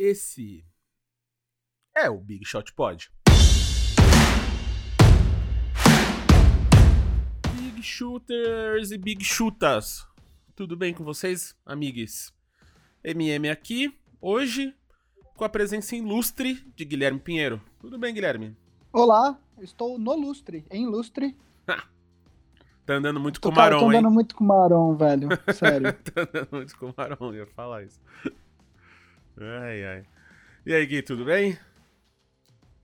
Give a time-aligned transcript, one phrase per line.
[0.00, 0.64] Esse
[1.92, 3.10] é o Big Shot Pod.
[7.56, 10.06] Big Shooters e Big Chutas.
[10.54, 12.32] Tudo bem com vocês, amigos?
[13.02, 14.72] MM aqui, hoje
[15.36, 17.60] com a presença ilustre de Guilherme Pinheiro.
[17.80, 18.56] Tudo bem, Guilherme?
[18.92, 21.36] Olá, estou no lustre, em lustre.
[22.86, 23.98] Tá andando muito Tô, com o cara, Maron, tô hein?
[23.98, 25.28] andando muito com o Maron, velho.
[25.52, 25.92] Sério.
[25.92, 28.00] tá andando muito com o Maron, eu ia falar isso.
[29.40, 30.04] Ai, ai.
[30.66, 31.58] E aí, Gui, tudo bem?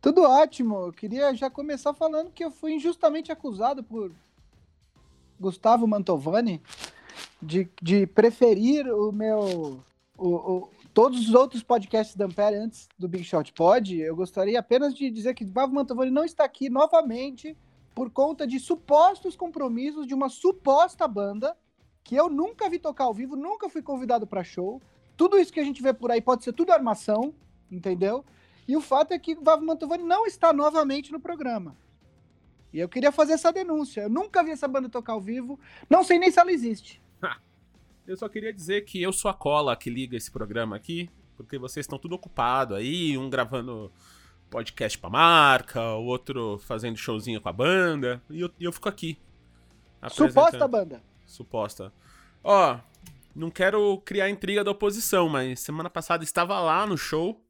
[0.01, 0.87] Tudo ótimo.
[0.87, 4.13] Eu queria já começar falando que eu fui injustamente acusado por
[5.41, 6.63] Gustavo Mantovani
[7.43, 9.83] de, de preferir o meu.
[10.17, 13.99] O, o- todos os outros podcasts da Ampere antes do Big Shot Pod.
[13.99, 17.57] Eu gostaria apenas de dizer que Gustavo Mantovani não está aqui novamente
[17.93, 21.57] por conta de supostos compromissos de uma suposta banda
[22.05, 24.81] que eu nunca vi tocar ao vivo, nunca fui convidado para show.
[25.17, 27.35] Tudo isso que a gente vê por aí pode ser tudo armação,
[27.71, 28.25] entendeu?
[28.67, 31.77] E o fato é que o Vavo Mantovani não está novamente no programa.
[32.73, 34.03] E eu queria fazer essa denúncia.
[34.03, 37.01] Eu nunca vi essa banda tocar ao vivo, não sei nem se ela existe.
[38.07, 41.59] Eu só queria dizer que eu sou a cola que liga esse programa aqui, porque
[41.59, 43.91] vocês estão tudo ocupado aí, um gravando
[44.51, 48.91] podcast pra marca, o outro fazendo showzinho com a banda, e eu, e eu fico
[48.91, 49.19] aqui.
[50.11, 51.03] Suposta banda.
[51.25, 51.93] Suposta.
[52.43, 52.79] Ó,
[53.35, 57.45] não quero criar intriga da oposição, mas semana passada estava lá no show,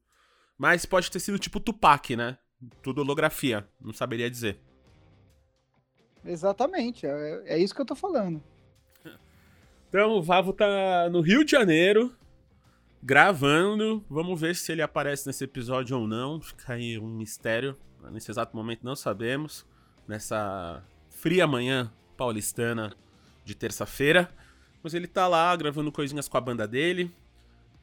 [0.56, 2.38] mas pode ter sido tipo Tupac, né?
[2.82, 4.58] Tudo holografia, não saberia dizer.
[6.24, 8.42] Exatamente, é, é isso que eu tô falando.
[9.88, 12.12] Então o Vavo tá no Rio de Janeiro,
[13.00, 14.04] gravando.
[14.08, 16.40] Vamos ver se ele aparece nesse episódio ou não.
[16.40, 17.76] Fica aí um mistério.
[18.10, 19.64] Nesse exato momento não sabemos.
[20.08, 22.92] Nessa fria manhã paulistana
[23.44, 24.34] de terça-feira.
[24.84, 27.10] Mas ele tá lá gravando coisinhas com a banda dele.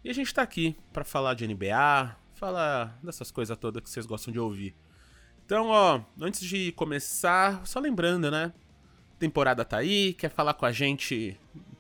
[0.04, 4.06] E a gente tá aqui pra falar de NBA, falar dessas coisas todas que vocês
[4.06, 4.76] gostam de ouvir.
[5.44, 8.54] Então, ó, antes de começar, só lembrando, né?
[9.18, 11.36] Temporada tá aí, quer falar com a gente,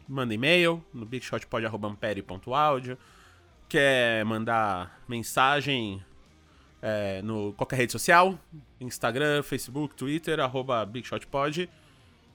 [0.07, 2.97] manda e-mail no bigshotpod.ampere.audio.
[3.69, 6.03] Quer mandar mensagem
[6.81, 8.39] é, no qualquer rede social,
[8.79, 10.83] Instagram, Facebook, Twitter, arroba.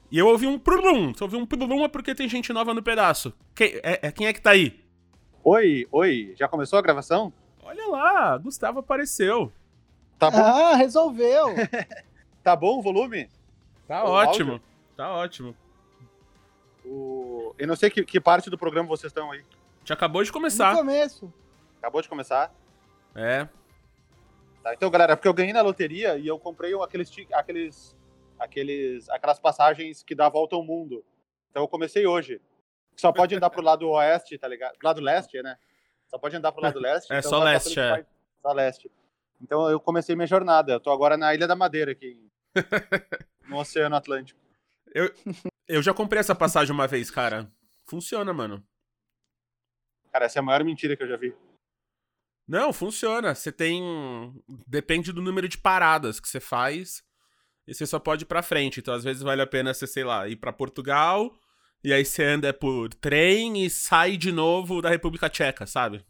[0.09, 2.73] E eu ouvi um prulum, se eu ouvi um prulum é porque tem gente nova
[2.73, 3.33] no pedaço.
[3.53, 4.83] Quem é, é- quem é que tá aí?
[5.43, 7.31] Oi, oi, já começou a gravação?
[7.61, 9.51] Olha lá, Gustavo apareceu.
[10.17, 11.47] Tá bom, Ah, resolveu!
[12.43, 13.29] tá bom o volume?
[13.87, 14.65] Tá O ótimo, áudio?
[14.95, 15.55] tá ótimo.
[16.85, 17.53] O...
[17.57, 19.43] Eu não sei que, que parte do programa vocês estão aí.
[19.83, 20.75] Já acabou de No começar.
[20.75, 21.31] começo.
[21.79, 22.53] Acabou de começar.
[23.15, 23.47] É,
[24.63, 27.95] Tá, então, galera, é porque eu ganhei na loteria e eu comprei aqueles, aqueles,
[28.39, 31.03] aqueles, aquelas passagens que dá a volta ao mundo.
[31.49, 32.41] Então eu comecei hoje.
[32.95, 34.77] Só pode andar pro lado oeste, tá ligado?
[34.77, 35.57] Pro lado leste, né?
[36.07, 37.11] Só pode andar pro lado leste.
[37.13, 37.89] É, então só vai leste, é.
[37.89, 38.09] parte-
[38.41, 38.91] Só leste.
[39.41, 40.73] Então eu comecei minha jornada.
[40.73, 42.19] Eu tô agora na Ilha da Madeira, aqui.
[43.47, 44.39] no Oceano Atlântico.
[45.67, 47.51] eu já comprei essa passagem uma vez, cara.
[47.85, 48.65] Funciona, mano.
[50.11, 51.35] Cara, essa é a maior mentira que eu já vi.
[52.47, 53.35] Não, funciona.
[53.35, 53.83] Você tem.
[54.65, 57.03] Depende do número de paradas que você faz.
[57.67, 58.79] E você só pode ir pra frente.
[58.79, 61.31] Então, às vezes, vale a pena você, sei lá, ir pra Portugal.
[61.83, 66.03] E aí você anda por trem e sai de novo da República Tcheca, sabe?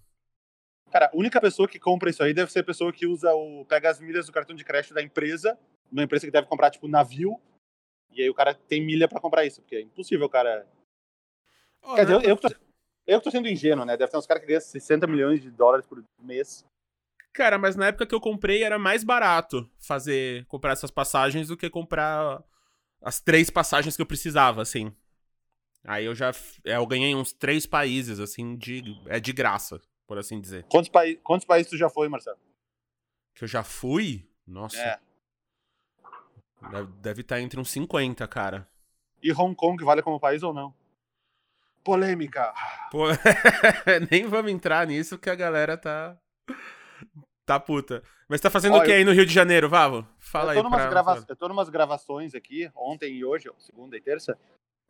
[0.91, 3.65] Cara, a única pessoa que compra isso aí deve ser a pessoa que usa o.
[3.65, 5.57] pega as milhas do cartão de crédito da empresa,
[5.91, 7.39] uma empresa que deve comprar, tipo, navio.
[8.11, 10.65] E aí o cara tem milha pra comprar isso, porque é impossível, o cara.
[11.81, 12.55] Ó, Quer dizer, eu, eu, que tô,
[13.05, 13.97] eu que tô sendo ingênuo, né?
[13.97, 16.65] Deve ter uns caras que ganham 60 milhões de dólares por mês.
[17.37, 21.55] Cara, mas na época que eu comprei era mais barato fazer comprar essas passagens do
[21.55, 22.43] que comprar
[22.99, 24.91] as três passagens que eu precisava, assim.
[25.85, 26.31] Aí eu já
[26.65, 30.63] é, eu ganhei uns três países, assim, de é de graça, por assim dizer.
[30.63, 32.39] Quantos, paí quantos países tu já foi, Marcelo?
[33.35, 34.27] Que eu já fui?
[34.47, 34.99] Nossa, É.
[36.71, 38.67] deve- deve estar entre uns 50, cara.
[39.21, 40.73] E Hong Kong vale como país ou não?
[41.83, 42.51] Polêmica.
[42.89, 43.03] Pô,
[44.09, 46.17] nem vamos entrar nisso que a galera tá
[47.47, 48.03] tá puta.
[48.27, 50.05] Mas tá fazendo Ó, o que eu- aí no Rio de Janeiro, Vavo?
[50.19, 50.89] Fala eu, tô aí numas pra...
[50.89, 54.37] grava- eu tô numas gravações aqui, ontem e hoje, segunda e terça.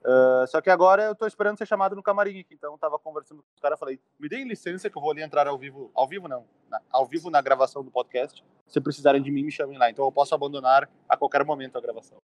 [0.03, 2.53] Ah, só que agora eu tô esperando ser chamado no camarim aqui.
[2.53, 5.21] Então eu tava conversando com os caras, falei, me deem licença que eu vou ali
[5.21, 5.91] entrar ao vivo.
[5.93, 8.43] Ao vivo não, na- ao vivo na gravação do podcast.
[8.67, 9.89] Se precisarem de mim, me chamem lá.
[9.89, 12.17] Então eu posso abandonar a qualquer momento a gravação.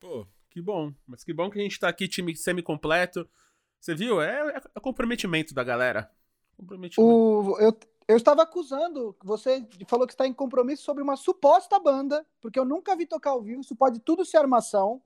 [0.00, 0.92] Pô, que bom.
[1.06, 3.28] Mas que bom que a gente tá aqui, time semi-completo.
[3.80, 4.20] Você viu?
[4.20, 6.10] É, é comprometimento da galera.
[6.56, 7.02] Comprometimento.
[7.10, 7.72] O, eu,
[8.08, 12.64] eu estava acusando, você falou que está em compromisso sobre uma suposta banda, porque eu
[12.64, 15.02] nunca vi tocar ao vivo, isso pode tudo ser armação,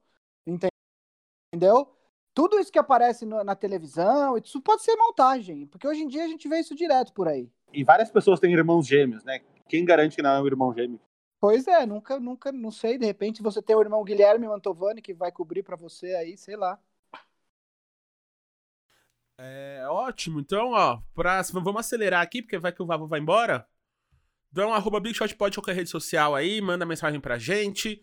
[0.46, 1.96] entendeu?
[2.36, 6.22] tudo isso que aparece no, na televisão, isso pode ser montagem, porque hoje em dia
[6.22, 7.50] a gente vê isso direto por aí.
[7.72, 9.40] E várias pessoas têm irmãos gêmeos, né?
[9.66, 11.00] Quem garante que não é um irmão gêmeo?
[11.40, 15.14] Pois é, nunca, nunca, não sei, de repente você tem o irmão Guilherme Mantovani que
[15.14, 16.78] vai cobrir para você aí, sei lá.
[19.38, 23.66] É ótimo, então, ó, pra, vamos acelerar aqui, porque vai que o Vavo vai embora.
[24.50, 28.02] Então, arroba BigShotPod qualquer rede social aí, manda mensagem pra gente.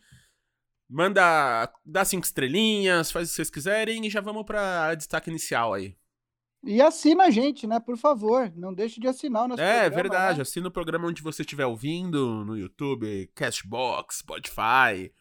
[0.88, 5.74] Manda, dá cinco estrelinhas, faz o que vocês quiserem e já vamos pra destaque inicial
[5.74, 5.98] aí.
[6.64, 7.80] E assina a gente, né?
[7.80, 10.42] Por favor, não deixe de assinar o nosso É, programa, verdade, né?
[10.44, 15.12] assina o programa onde você estiver ouvindo, no YouTube, Castbox, Spotify,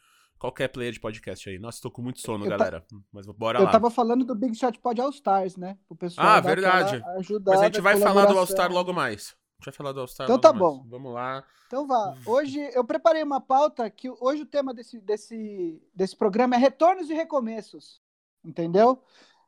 [0.42, 1.56] qualquer player de podcast aí.
[1.56, 2.84] Nossa, tô com muito sono, Eu galera.
[3.12, 3.70] Mas bora Eu lá.
[3.70, 5.78] tava falando do Big Shot Pod All Stars, né?
[5.88, 7.00] O pessoal Ah, verdade.
[7.46, 8.46] Mas a gente vai falar do All.
[8.46, 9.36] Star logo mais.
[9.60, 10.58] A gente vai falar do All Star Então tá mais.
[10.58, 10.84] bom.
[10.88, 11.44] Vamos lá.
[11.68, 12.16] Então vá.
[12.26, 17.08] Hoje eu preparei uma pauta que hoje o tema desse, desse, desse programa é retornos
[17.08, 18.00] e recomeços.
[18.44, 19.00] Entendeu?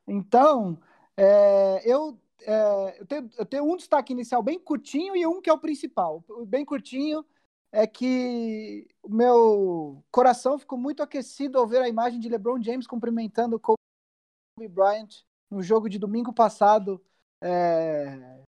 [0.06, 0.78] Então,
[1.16, 5.50] é, eu, é, eu, tenho, eu tenho um destaque inicial bem curtinho e um que
[5.50, 6.24] é o principal.
[6.46, 7.24] Bem curtinho
[7.74, 12.86] é que o meu coração ficou muito aquecido ao ver a imagem de LeBron James
[12.86, 17.02] cumprimentando Kobe Bryant no jogo de domingo passado.
[17.42, 18.40] é,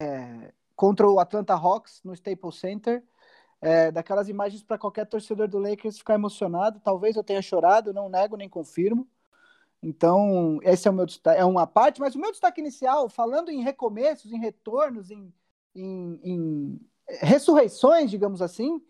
[0.00, 3.04] é, contra o Atlanta Hawks no Staples Center.
[3.60, 6.78] É, daquelas imagens para qualquer torcedor do Lakers ficar emocionado.
[6.78, 9.08] Talvez eu tenha chorado, não nego nem confirmo.
[9.82, 13.50] Então, esse é o meu destaque, é uma parte, mas o meu destaque inicial, falando
[13.50, 15.32] em recomeços, em retornos, em,
[15.74, 18.80] em, em ressurreições, digamos assim,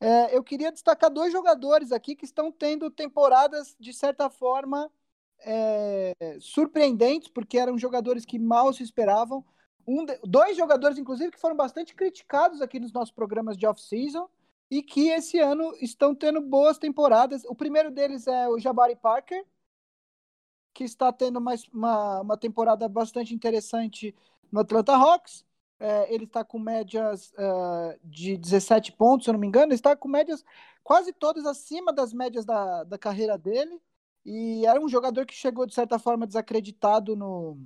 [0.00, 4.90] é, eu queria destacar dois jogadores aqui que estão tendo temporadas, de certa forma,
[5.40, 9.44] é, surpreendentes, porque eram jogadores que mal se esperavam.
[9.86, 14.28] Um dois jogadores, inclusive, que foram bastante criticados aqui nos nossos programas de off-season
[14.70, 17.44] e que esse ano estão tendo boas temporadas.
[17.44, 19.44] O primeiro deles é o Jabari Parker,
[20.72, 24.14] que está tendo mais uma, uma temporada bastante interessante
[24.50, 25.44] no Atlanta Hawks.
[25.84, 29.66] É, ele está com médias ah, de 17 pontos, se eu não me engano.
[29.66, 30.42] Ele está com médias
[30.82, 33.78] quase todas acima das médias da, da carreira dele.
[34.24, 37.58] E era um jogador que chegou, de certa forma, desacreditado no,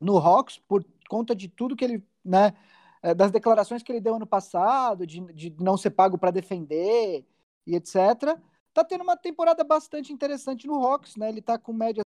[0.00, 2.54] no Hawks por conta de tudo que ele, né,
[3.02, 7.26] eh, das declarações que ele deu ano passado, de, de não ser pago para defender
[7.66, 8.38] e etc.
[8.72, 11.28] Tá tendo uma temporada bastante interessante no Hawks, né?
[11.28, 12.04] Ele tá com médias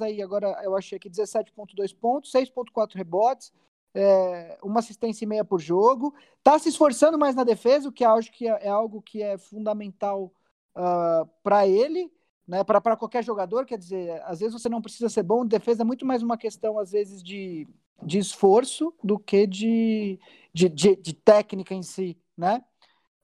[0.00, 3.52] aí agora eu achei aqui 17.2 pontos, 6.4 rebotes,
[3.94, 6.14] é, uma assistência e meia por jogo.
[6.42, 9.38] Tá se esforçando mais na defesa, o que acho que é, é algo que é
[9.38, 10.32] fundamental
[11.42, 12.12] para ele,
[12.46, 12.64] né?
[12.64, 16.04] Para qualquer jogador, quer dizer, às vezes você não precisa ser bom, defesa é muito
[16.04, 17.66] mais uma questão, às vezes, de,
[18.02, 20.18] de esforço do que de,
[20.52, 22.62] de, de, de técnica em si, né?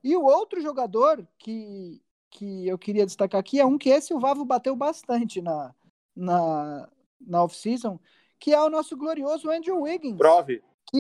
[0.03, 2.01] E o outro jogador que,
[2.31, 5.75] que eu queria destacar aqui é um que esse o Vavo bateu bastante na,
[6.17, 6.89] na,
[7.21, 8.01] na off-season,
[8.41, 10.63] que é o nosso glorioso Andrew Wiggins, Prove.
[10.91, 10.99] que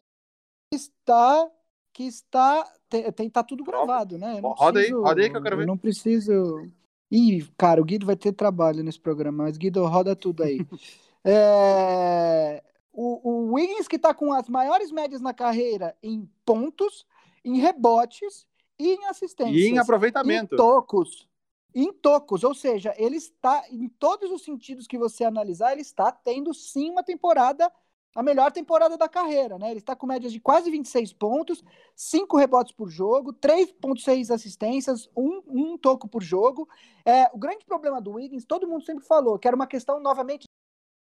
[0.72, 1.50] está
[1.92, 3.84] que está tem, tem tá tudo Prove.
[3.86, 4.38] gravado, né?
[4.38, 5.66] Eu não Roda aí, preciso- roda aí que eu quero ver.
[5.66, 6.68] não preciso.
[7.10, 10.58] Ih, cara, o Guido vai ter trabalho nesse programa, mas Guido roda tudo aí.
[11.22, 17.06] É, O, o Wiggins que está com as maiores médias na carreira em pontos,
[17.44, 18.46] em rebotes
[18.78, 19.56] e em assistências.
[19.56, 20.54] E em aproveitamento.
[20.54, 21.28] Em tocos.
[21.74, 26.10] Em tocos, ou seja, ele está, em todos os sentidos que você analisar, ele está
[26.10, 27.70] tendo sim uma temporada,
[28.14, 29.70] a melhor temporada da carreira, né?
[29.70, 31.62] Ele está com médias de quase 26 pontos,
[31.94, 36.68] 5 rebotes por jogo, 3,6 assistências, um, um toco por jogo.
[37.04, 40.44] É, o grande problema do Wiggins, todo mundo sempre falou, que era uma questão, novamente,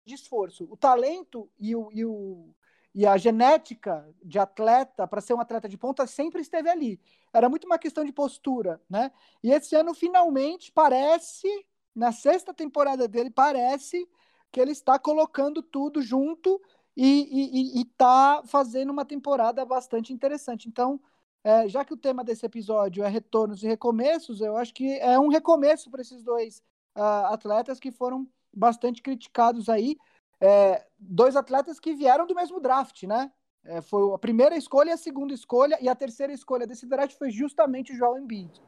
[0.05, 0.65] de esforço.
[0.69, 2.53] O talento e, o, e, o,
[2.93, 6.99] e a genética de atleta, para ser um atleta de ponta, sempre esteve ali.
[7.33, 9.11] Era muito uma questão de postura, né?
[9.43, 11.47] E esse ano, finalmente, parece,
[11.95, 14.07] na sexta temporada dele, parece
[14.51, 16.61] que ele está colocando tudo junto
[16.95, 20.67] e está fazendo uma temporada bastante interessante.
[20.69, 21.01] Então,
[21.43, 25.19] é, já que o tema desse episódio é retornos e recomeços, eu acho que é
[25.19, 26.59] um recomeço para esses dois
[26.95, 29.97] uh, atletas que foram bastante criticados aí.
[30.43, 33.31] É, dois atletas que vieram do mesmo draft, né?
[33.63, 37.31] É, foi a primeira escolha a segunda escolha, e a terceira escolha desse draft foi
[37.31, 38.61] justamente o Joel Embiid.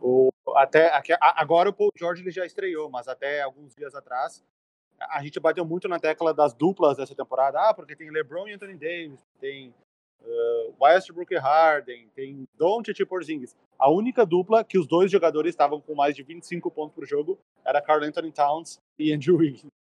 [0.00, 4.44] O, até, agora o Paul George ele já estreou, mas até alguns dias atrás
[5.10, 7.58] a gente bateu muito na tecla das duplas dessa temporada.
[7.60, 9.74] Ah, porque tem LeBron e Anthony Davis, tem
[10.20, 13.56] uh, Westbrook e Harden, tem Doncic e Porzingis.
[13.76, 17.38] A única dupla que os dois jogadores estavam com mais de 25 pontos por jogo
[17.64, 19.81] era Carl Anthony Towns e Andrew Wiggins.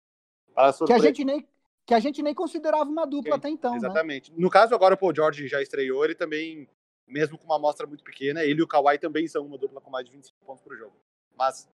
[0.86, 1.48] Que a, gente nem,
[1.86, 3.77] que a gente nem considerava uma dupla Sim, até então, né?
[3.77, 4.31] Exatamente.
[4.36, 6.67] No caso, agora o Paul George já estreou, ele também,
[7.08, 9.89] mesmo com uma amostra muito pequena, ele e o Kawhi também são uma dupla com
[9.89, 10.96] mais de 25 pontos por jogo.
[11.36, 11.67] Mas,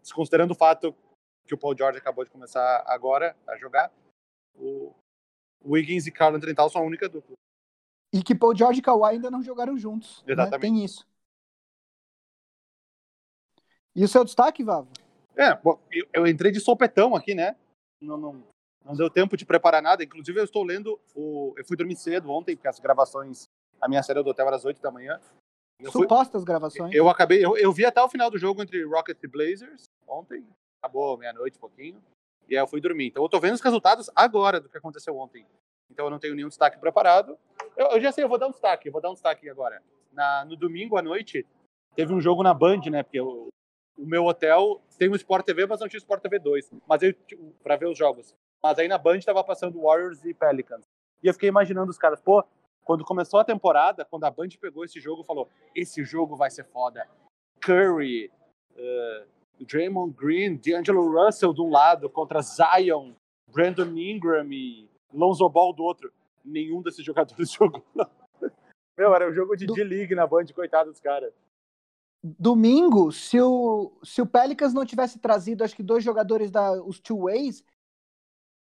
[0.00, 0.94] desconsiderando o fato
[1.46, 3.90] que o Paul George acabou de começar agora a jogar.
[4.54, 4.94] O
[5.64, 7.36] Wiggins e Carl Towns são a única dupla.
[8.12, 10.22] E que Paul George e Kawhi ainda não jogaram juntos.
[10.26, 10.32] né?
[10.32, 10.60] Exatamente.
[10.60, 11.06] Tem isso.
[13.94, 14.88] E o seu destaque, Vavo?
[15.36, 15.58] É,
[16.12, 17.56] eu entrei de sopetão aqui, né?
[18.00, 18.44] Não, não,
[18.84, 20.02] não deu tempo de preparar nada.
[20.04, 20.98] Inclusive, eu estou lendo.
[21.14, 23.44] O, eu fui dormir cedo ontem, porque as gravações.
[23.80, 25.20] A minha série do hotel era às 8 da manhã.
[25.80, 26.92] Eu, fui, Supostas gravações.
[26.94, 27.44] eu acabei.
[27.44, 30.44] Eu, eu vi até o final do jogo entre Rockets e Blazers ontem.
[30.82, 32.02] Acabou meia-noite, um pouquinho.
[32.48, 33.06] E aí eu fui dormir.
[33.06, 35.46] Então eu tô vendo os resultados agora do que aconteceu ontem.
[35.90, 37.38] Então eu não tenho nenhum destaque preparado.
[37.76, 38.88] Eu, eu já sei, eu vou dar um destaque.
[38.88, 39.82] Eu vou dar um destaque agora.
[40.12, 41.46] Na, no domingo à noite,
[41.94, 43.02] teve um jogo na Band, né?
[43.02, 43.48] Porque o,
[43.98, 46.70] o meu hotel tem um Sport TV, mas não tinha Sport TV 2.
[46.86, 48.34] Mas eu, tipo, pra ver os jogos.
[48.62, 50.84] Mas aí na Band tava passando Warriors e Pelicans.
[51.22, 52.44] E eu fiquei imaginando os caras, pô,
[52.84, 56.64] quando começou a temporada, quando a Band pegou esse jogo, falou: esse jogo vai ser
[56.64, 57.06] foda.
[57.60, 58.30] Curry,
[58.76, 59.26] uh,
[59.64, 63.12] Draymond Green, D'Angelo Russell de um lado contra Zion,
[63.52, 66.12] Brandon Ingram e Lonzo Ball do outro.
[66.44, 67.84] Nenhum desses jogadores jogou.
[68.96, 71.32] Meu, era um jogo de D-League na Band, coitado dos caras.
[72.22, 76.98] Domingo, se o, se o Pelicans não tivesse trazido, acho que dois jogadores da os
[76.98, 77.64] two ways,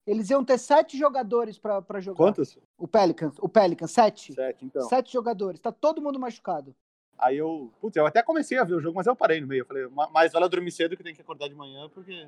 [0.08, 2.18] eles iam ter sete jogadores pra pra jogar.
[2.18, 2.58] Quantos?
[2.78, 4.34] O Pelicans, o Pelicans, sete.
[4.34, 4.82] Sete, então.
[4.88, 5.60] Sete jogadores.
[5.60, 6.74] Tá todo mundo machucado.
[7.18, 9.62] Aí eu, putz, eu até comecei a ver o jogo, mas eu parei no meio.
[9.62, 12.28] Eu falei, "Ma- mais vale eu dormir cedo que tem que acordar de manhã, porque.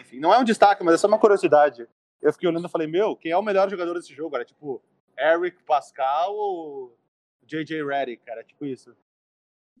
[0.00, 1.88] Enfim, não é um destaque, mas é só uma curiosidade.
[2.20, 4.36] Eu fiquei olhando e falei, meu, quem é o melhor jogador desse jogo?
[4.36, 4.80] Era tipo
[5.18, 6.96] Eric Pascal ou
[7.44, 8.44] JJ Redick, cara?
[8.44, 8.94] Tipo isso.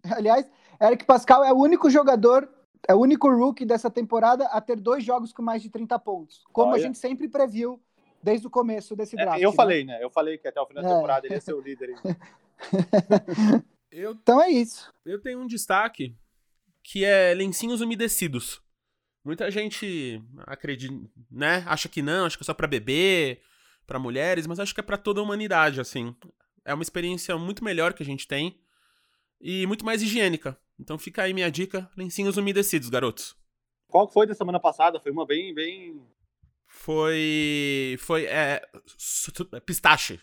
[0.16, 0.46] Aliás,
[0.80, 2.48] Eric Pascal é o único jogador,
[2.88, 6.42] é o único rookie dessa temporada a ter dois jogos com mais de 30 pontos.
[6.52, 6.80] Como Olha.
[6.80, 7.80] a gente sempre previu
[8.22, 9.42] desde o começo desse É, draft.
[9.42, 9.56] eu né?
[9.56, 10.02] falei, né?
[10.02, 10.94] Eu falei que até o final da É.
[10.94, 11.94] temporada ele ia ser o líder.
[13.90, 14.90] Eu, Então é isso.
[15.04, 16.16] eu tenho um destaque
[16.82, 18.62] que é lencinhos umedecidos.
[19.24, 20.94] Muita gente acredita,
[21.30, 21.62] né?
[21.66, 23.40] Acha que não, acha que é só pra bebê,
[23.86, 26.16] pra mulheres, mas acho que é pra toda a humanidade, assim.
[26.64, 28.58] É uma experiência muito melhor que a gente tem
[29.42, 30.56] e muito mais higiênica.
[30.78, 33.36] Então fica aí minha dica, lencinhos umedecidos, garotos.
[33.88, 34.98] Qual foi da semana passada?
[35.00, 36.00] Foi uma bem, bem
[36.66, 38.62] Foi foi é,
[38.96, 39.32] su-
[39.66, 40.20] pistache,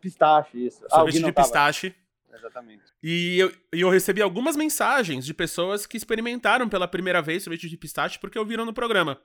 [0.00, 0.84] pistache, isso.
[0.86, 1.46] Ah, sorvete não de tava.
[1.46, 1.94] pistache.
[2.32, 2.84] Exatamente.
[3.02, 7.68] E eu, e eu recebi algumas mensagens de pessoas que experimentaram pela primeira vez sorvete
[7.68, 9.20] de pistache porque ouviram no programa.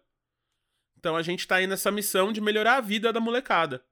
[0.97, 3.85] Então a gente tá aí nessa missão de melhorar a vida da molecada.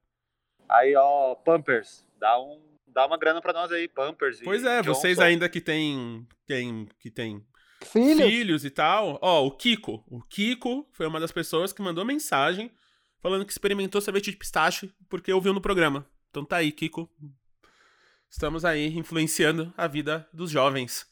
[0.68, 2.60] Aí, ó, Pampers, dá, um,
[2.94, 4.40] dá uma grana pra nós aí, Pampers.
[4.40, 4.94] e Pois é, Johnson.
[4.94, 7.44] vocês ainda que tem, tem, que tem
[7.84, 9.18] Filhos, filhos e tal.
[9.20, 10.02] Ó, o Kiko.
[10.06, 12.70] O Kiko foi uma das pessoas que mandou mensagem
[13.20, 16.06] falando que experimentou sorvete de pistache porque ouviu no programa.
[16.30, 17.10] Então tá aí, Kiko.
[18.30, 21.06] Estamos aí influenciando a vida dos jovens.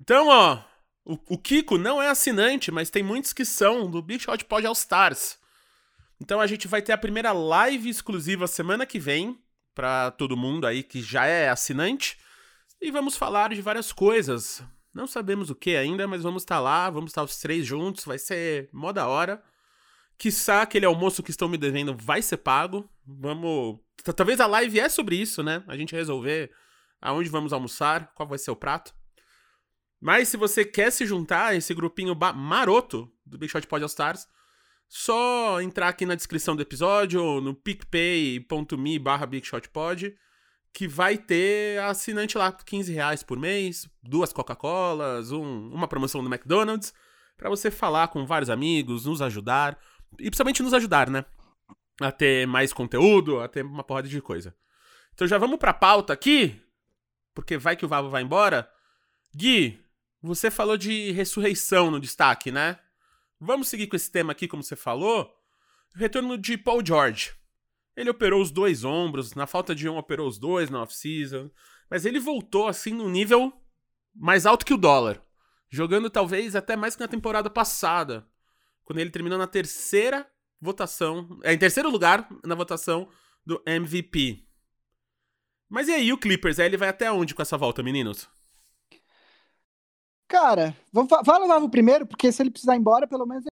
[0.00, 0.62] Então, ó,
[1.04, 4.66] o, o Kiko não é assinante, mas tem muitos que são do Big Shot Pod
[4.66, 5.38] All Stars.
[6.20, 9.40] Então a gente vai ter a primeira live exclusiva semana que vem
[9.74, 12.18] pra todo mundo aí que já é assinante
[12.80, 14.62] e vamos falar de várias coisas.
[14.92, 18.18] Não sabemos o que ainda, mas vamos estar lá, vamos estar os três juntos, vai
[18.18, 19.42] ser mó da hora.
[20.18, 22.88] Quiçá aquele almoço que estão me devendo vai ser pago.
[23.06, 23.80] Vamos.
[24.16, 25.64] Talvez a live é sobre isso, né?
[25.66, 26.52] A gente resolver
[27.00, 28.94] aonde vamos almoçar, qual vai ser o prato.
[30.00, 33.86] Mas se você quer se juntar a esse grupinho maroto do Big Shot Pod All
[33.86, 34.28] Stars,
[34.94, 40.14] só entrar aqui na descrição do episódio ou no picpay.me barra bigshotpod
[40.70, 46.28] que vai ter assinante lá, 15 reais por mês, duas Coca-Colas, um- uma promoção do
[46.32, 46.92] McDonald's,
[47.38, 49.78] pra você falar com vários amigos, nos ajudar,
[50.18, 51.24] e principalmente nos ajudar, né?
[52.00, 54.54] A ter mais conteúdo, a ter uma porrada de coisa.
[55.14, 56.60] Então já vamos pra pauta aqui,
[57.34, 58.68] porque vai que o Vavo vai embora.
[59.34, 59.78] Gui,
[60.22, 62.78] você falou de ressurreição no destaque, né?
[63.44, 65.28] Vamos seguir com esse tema aqui, como você falou.
[65.96, 67.32] Retorno de Paul George.
[67.96, 71.50] Ele operou os dois ombros, na falta de um, operou os dois na off-season.
[71.90, 73.52] Mas ele voltou, assim, num nível
[74.14, 75.20] mais alto que o dólar.
[75.68, 78.24] Jogando talvez até mais que na temporada passada.
[78.84, 80.24] Quando ele terminou na terceira
[80.60, 81.40] votação.
[81.42, 83.08] É, em terceiro lugar na votação
[83.44, 84.46] do MVP.
[85.68, 86.60] Mas e aí, o Clippers?
[86.60, 88.30] Aí ele vai até onde com essa volta, meninos?
[90.32, 93.44] Cara, vamos fa fala o Vavo primeiro, porque se ele precisar ir embora, pelo menos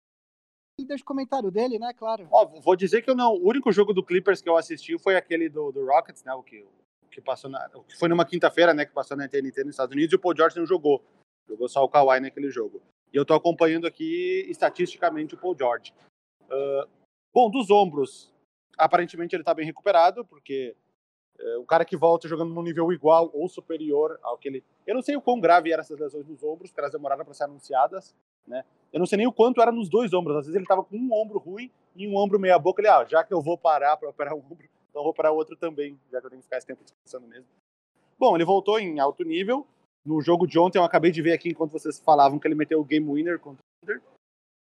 [0.79, 1.93] ele deixa o comentário dele, né?
[1.93, 2.29] Claro.
[2.31, 3.33] Ó, vou dizer que eu não.
[3.33, 6.33] O único jogo do Clippers que eu assisti foi aquele do, do Rockets, né?
[6.35, 7.69] O que, o que passou na.
[7.75, 8.87] O que foi numa quinta-feira, né?
[8.87, 11.03] Que passou na TNT nos Estados Unidos e o Paul George não jogou.
[11.49, 12.81] Jogou só o Kawhi naquele jogo.
[13.13, 15.93] E eu tô acompanhando aqui estatisticamente o Paul George.
[16.49, 16.87] Ah,
[17.35, 18.33] bom, dos ombros,
[18.77, 20.77] aparentemente ele tá bem recuperado, porque
[21.59, 24.65] um cara que volta jogando num nível igual ou superior ao que ele.
[24.87, 27.35] Eu não sei o quão grave eram essas lesões nos ombros, que elas demoraram para
[27.35, 28.15] ser anunciadas,
[28.47, 28.65] né?
[28.93, 30.37] Eu não sei nem o quanto era nos dois ombros.
[30.37, 32.81] Às vezes ele estava com um ombro ruim e um ombro meia boca.
[32.81, 35.57] Ele, ah, já que eu vou parar para operar um ombro, então vou operar outro
[35.57, 37.47] também, já que eu tenho que ficar esse tempo descansando mesmo.
[38.19, 39.67] Bom, ele voltou em alto nível.
[40.05, 42.81] No jogo de ontem, eu acabei de ver aqui enquanto vocês falavam que ele meteu
[42.81, 44.03] o game winner contra o Thunder.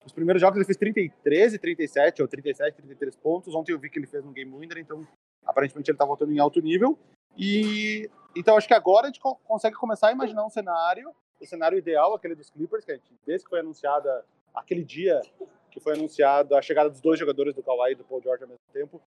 [0.05, 3.55] Os primeiros jogos ele fez 33 e 37, ou 37, 33 pontos.
[3.55, 5.05] Ontem eu vi que ele fez um game winner, então
[5.45, 6.97] aparentemente ele está voltando em alto nível.
[7.37, 11.77] E então acho que agora a gente consegue começar a imaginar um cenário, o cenário
[11.77, 15.21] ideal, aquele dos Clippers, que a gente, desde que foi anunciada aquele dia
[15.71, 18.49] que foi anunciado a chegada dos dois jogadores do Kawhi e do Paul George ao
[18.49, 19.01] mesmo tempo,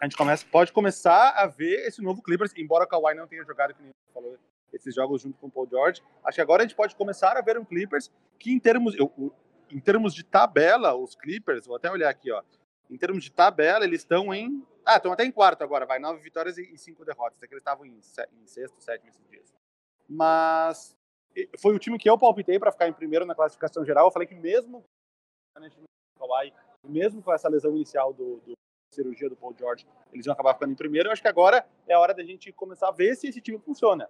[0.00, 3.44] a gente começa, pode começar a ver esse novo Clippers, embora o Kawhi não tenha
[3.44, 4.38] jogado, que nem falou,
[4.72, 6.02] esses jogos junto com o Paul George.
[6.24, 9.12] Acho que agora a gente pode começar a ver um Clippers que, em termos, eu,
[9.70, 12.42] em termos de tabela, os Clippers, vou até olhar aqui, ó.
[12.90, 14.66] Em termos de tabela, eles estão em.
[14.84, 15.98] Ah, estão até em quarto agora, vai.
[15.98, 17.42] Nove vitórias e cinco derrotas.
[17.42, 17.98] É que eles estavam em,
[18.32, 19.52] em sexto, sétimo esses dias.
[20.08, 20.96] Mas
[21.58, 24.06] foi o time que eu palpitei para ficar em primeiro na classificação geral.
[24.06, 24.84] Eu falei que mesmo
[26.88, 28.52] mesmo com essa lesão inicial do, do
[28.92, 31.08] cirurgia do Paul George, eles iam acabar ficando em primeiro.
[31.08, 33.58] Eu acho que agora é a hora da gente começar a ver se esse time
[33.58, 34.08] funciona.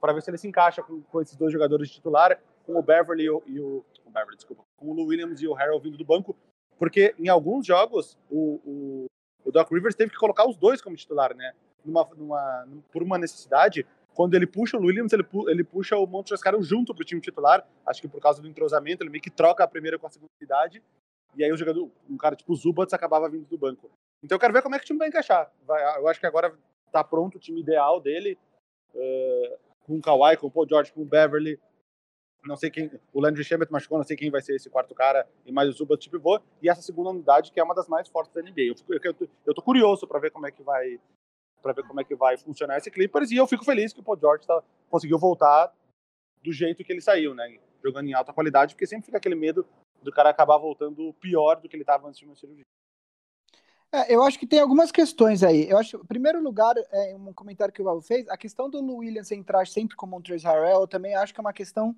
[0.00, 2.82] Para ver se ele se encaixa com, com esses dois jogadores de titular, com o
[2.82, 5.82] Beverly e o, e o, o Beverly, desculpa, com o Lou Williams e o Harold
[5.82, 6.36] vindo do banco,
[6.80, 9.06] porque em alguns jogos o, o,
[9.44, 11.52] o, Doc Rivers teve que colocar os dois como titular, né?
[11.84, 13.86] Numa, numa, por uma necessidade.
[14.14, 17.68] Quando ele puxa o Williams, ele, ele puxa o Montrezl junto para o time titular.
[17.84, 20.32] Acho que por causa do entrosamento, ele meio que troca a primeira com a segunda
[20.40, 20.82] idade.
[21.36, 23.90] E aí o jogador, um cara tipo Zubats acabava vindo do banco.
[24.24, 25.52] Então eu quero ver como é que o time vai encaixar.
[25.66, 26.56] Vai, eu acho que agora
[26.86, 28.38] está pronto o time ideal dele,
[28.94, 31.60] uh, com o Kawhi, com o Paul George, com o Beverly.
[32.44, 32.90] Não sei quem.
[33.12, 35.72] O Landry Shamet machucou, não sei quem vai ser esse quarto cara, e mais o
[35.72, 36.40] Zubats tipo pivô.
[36.62, 38.62] E essa segunda unidade, que é uma das mais fortes da NBA.
[38.62, 40.98] Eu, fico, eu, eu, eu tô curioso para ver como é que vai
[41.62, 44.02] para ver como é que vai funcionar esse Clippers e eu fico feliz que o
[44.02, 45.70] Paul George tá, conseguiu voltar
[46.42, 47.58] do jeito que ele saiu, né?
[47.84, 49.66] Jogando em alta qualidade, porque sempre fica aquele medo
[50.02, 52.64] do cara acabar voltando pior do que ele estava antes de uma cirurgia.
[53.92, 55.68] É, eu acho que tem algumas questões aí.
[55.68, 58.80] Eu acho, em primeiro lugar, é, um comentário que o Val fez, a questão do
[58.96, 61.94] Williams entrar sempre como um Trace Harrell, eu também acho que é uma questão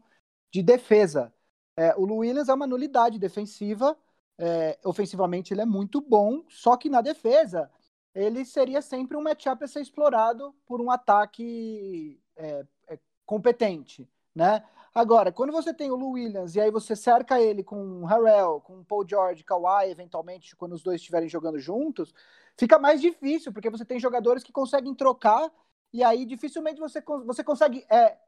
[0.52, 1.32] de defesa.
[1.76, 3.96] É, o Williams é uma nulidade defensiva,
[4.38, 7.70] é, ofensivamente ele é muito bom, só que na defesa
[8.14, 14.62] ele seria sempre um matchup a ser explorado por um ataque é, é, competente, né?
[14.94, 18.60] Agora, quando você tem o Lou Williams e aí você cerca ele com o Harrell,
[18.60, 22.12] com o Paul George, Kawhi, eventualmente, quando os dois estiverem jogando juntos,
[22.58, 25.50] fica mais difícil, porque você tem jogadores que conseguem trocar
[25.90, 28.18] e aí dificilmente você, você consegue é,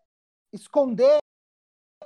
[0.55, 1.19] esconder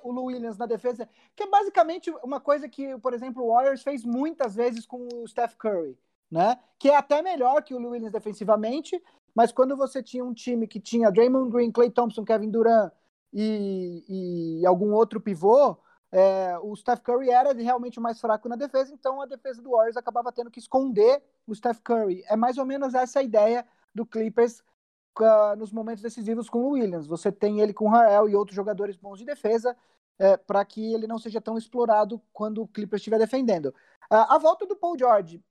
[0.03, 3.83] o Lou Williams na defesa, que é basicamente uma coisa que, por exemplo, o Warriors
[3.83, 5.99] fez muitas vezes com o Steph Curry,
[6.31, 6.59] né?
[6.79, 9.03] Que é até melhor que o Lou Williams defensivamente,
[9.35, 12.93] mas quando você tinha um time que tinha Draymond Green, Clay Thompson, Kevin Durant,
[13.33, 15.77] e, e algum outro pivô,
[16.11, 19.71] é, o Steph Curry era realmente o mais fraco na defesa, então a defesa do
[19.71, 22.25] Warriors acabava tendo que esconder o Steph Curry.
[22.27, 24.63] É mais ou menos essa a ideia do Clippers
[25.25, 27.07] uh, nos momentos decisivos com o Williams.
[27.07, 29.77] Você tem ele com o Harrell e outros jogadores bons de defesa
[30.19, 33.67] é, para que ele não seja tão explorado quando o Clippers estiver defendendo.
[34.11, 35.43] Uh, a volta do Paul George,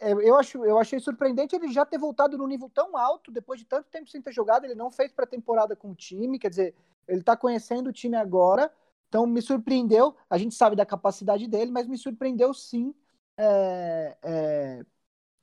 [0.00, 3.58] é, eu, acho, eu achei surpreendente ele já ter voltado num nível tão alto depois
[3.58, 4.64] de tanto tempo sem ter jogado.
[4.64, 6.74] Ele não fez pré-temporada com o time, quer dizer,
[7.08, 8.70] ele está conhecendo o time agora,
[9.08, 10.14] então me surpreendeu.
[10.28, 12.94] A gente sabe da capacidade dele, mas me surpreendeu sim
[13.36, 14.86] é, é,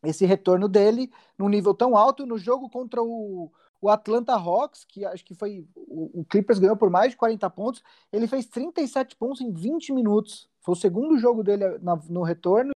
[0.04, 5.06] esse retorno dele num nível tão alto no jogo contra o, o Atlanta Hawks, que
[5.06, 7.84] acho que foi o, o, Clippers ganhou por mais de 40 pontos.
[8.12, 10.50] Ele fez 37 pontos em 20 minutos.
[10.62, 12.72] Foi o segundo jogo dele na, no retorno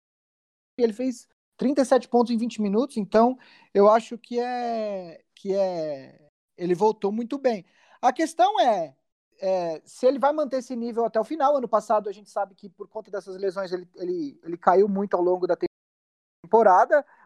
[0.79, 2.97] e ele fez 37 pontos em 20 minutos.
[2.97, 3.38] Então
[3.73, 6.21] eu acho que é que é
[6.57, 7.65] ele voltou muito bem.
[8.01, 8.95] A questão é,
[9.39, 11.55] é, se ele vai manter esse nível até o final.
[11.57, 15.15] Ano passado a gente sabe que por conta dessas lesões ele, ele, ele caiu muito
[15.15, 15.74] ao longo da temporada,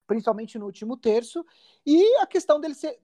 [0.08, 1.46] principalmente no último terço.
[1.86, 3.00] E a questão dele ser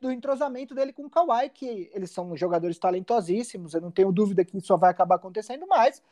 [0.00, 4.42] do entrosamento dele com o Kawhi, que eles são jogadores talentosíssimos, eu não tenho dúvida
[4.42, 6.02] que isso só vai acabar acontecendo mais.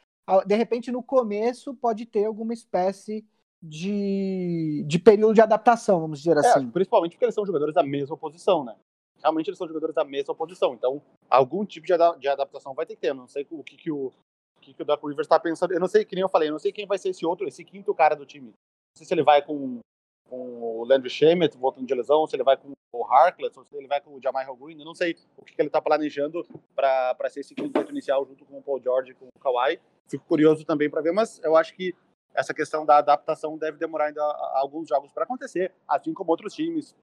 [0.46, 3.25] De repente, no começo, pode ter alguma espécie
[3.62, 6.68] de, de período de adaptação, vamos dizer é, assim.
[6.70, 8.77] Principalmente porque eles são jogadores da mesma posição, né?
[9.22, 10.75] realmente eles são jogadores da mesma posição.
[10.75, 13.11] Então, algum tipo de, de adaptação vai ter que ter.
[13.11, 15.72] Eu não sei o que, que o, o que, que o Doc Rivers está pensando.
[15.72, 17.46] Eu não sei, que nem eu falei, eu não sei quem vai ser esse outro,
[17.46, 18.53] esse quinto cara do time.
[18.96, 19.81] Sei se ele vai com,
[20.28, 23.74] com o Landry Shamet voltando de lesão, se ele vai com o Harkless, ou se
[23.76, 24.78] ele vai com o Jamal Green.
[24.78, 28.44] Eu não sei o que, que ele está planejando para ser esse quinto inicial junto
[28.44, 29.81] com o Paul George e com o Kawhi.
[30.09, 31.94] Fico curioso também para ver, mas eu acho que
[32.35, 34.22] essa questão da adaptação deve demorar ainda
[34.55, 36.94] alguns jogos para acontecer, assim como outros times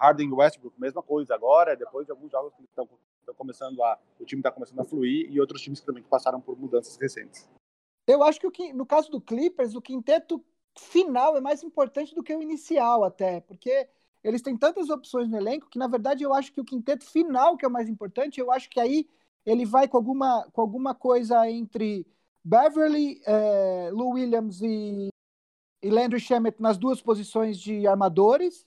[0.00, 1.34] Harden e Westbrook, mesma coisa.
[1.34, 2.88] Agora, depois de alguns jogos que estão,
[3.36, 6.58] começando a, o time está começando a fluir e outros times que também passaram por
[6.58, 7.48] mudanças recentes.
[8.06, 10.42] Eu acho que o, no caso do Clippers, o quinteto
[10.78, 13.88] final é mais importante do que o inicial até, porque
[14.22, 17.56] eles têm tantas opções no elenco que, na verdade, eu acho que o quinteto final
[17.56, 19.08] que é o mais importante, eu acho que aí
[19.44, 22.06] ele vai com alguma, com alguma coisa entre
[22.44, 25.08] Beverly, é, Lou Williams e,
[25.82, 28.66] e Landry Shamet nas duas posições de armadores,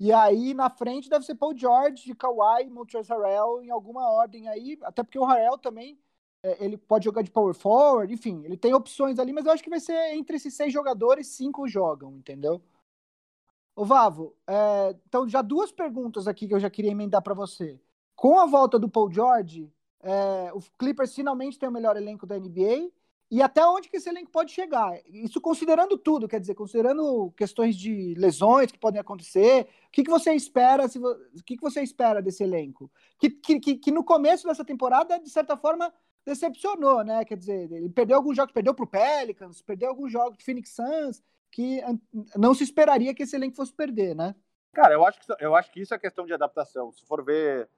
[0.00, 4.78] e aí na frente deve ser Paul George, Kawhi, Montrezl Harrell em alguma ordem aí,
[4.82, 5.98] até porque o Harrell também
[6.60, 9.70] ele pode jogar de power forward, enfim, ele tem opções ali, mas eu acho que
[9.70, 12.62] vai ser entre esses seis jogadores, cinco jogam, entendeu?
[13.74, 17.80] Ô Vavo, é, então já duas perguntas aqui que eu já queria emendar para você.
[18.16, 22.38] Com a volta do Paul George, é, o Clippers finalmente tem o melhor elenco da
[22.38, 22.90] NBA
[23.30, 24.98] e até onde que esse elenco pode chegar?
[25.06, 30.10] Isso considerando tudo, quer dizer, considerando questões de lesões que podem acontecer, o que, que
[30.10, 30.88] você espera?
[30.88, 32.90] Se, o que, que você espera desse elenco?
[33.18, 35.92] Que, que, que no começo dessa temporada, de certa forma,
[36.28, 37.24] decepcionou, né?
[37.24, 40.70] Quer dizer, ele perdeu alguns jogos, perdeu para o Pelicans, perdeu alguns jogos de Phoenix
[40.70, 41.80] Suns, que
[42.36, 44.34] não se esperaria que esse elenco fosse perder, né?
[44.72, 46.92] Cara, eu acho que, eu acho que isso é questão de adaptação.
[46.92, 47.68] Se for ver,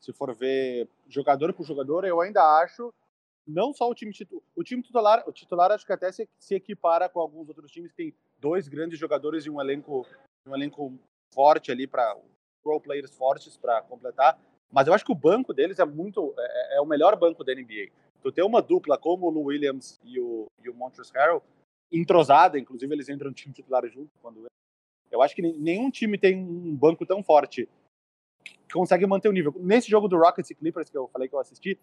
[0.00, 2.92] se for ver jogador por jogador, eu ainda acho
[3.46, 6.54] não só o time titular, o time titular, o titular acho que até se, se
[6.54, 10.06] equipara com alguns outros times que tem dois grandes jogadores e um elenco,
[10.46, 10.92] um elenco
[11.32, 12.16] forte ali para
[12.62, 14.38] pro players fortes para completar.
[14.72, 16.34] Mas eu acho que o banco deles é muito.
[16.38, 17.90] É, é, o melhor banco da NBA.
[18.22, 21.42] Tu ter uma dupla como o Lou Williams e o, e o Montrezl Harrell,
[21.90, 24.46] entrosada, inclusive eles entram no time titular junto quando.
[25.10, 27.68] Eu acho que nenhum time tem um banco tão forte
[28.42, 29.54] que consegue manter o nível.
[29.58, 31.78] Nesse jogo do Rockets e Clippers que eu falei que eu assisti,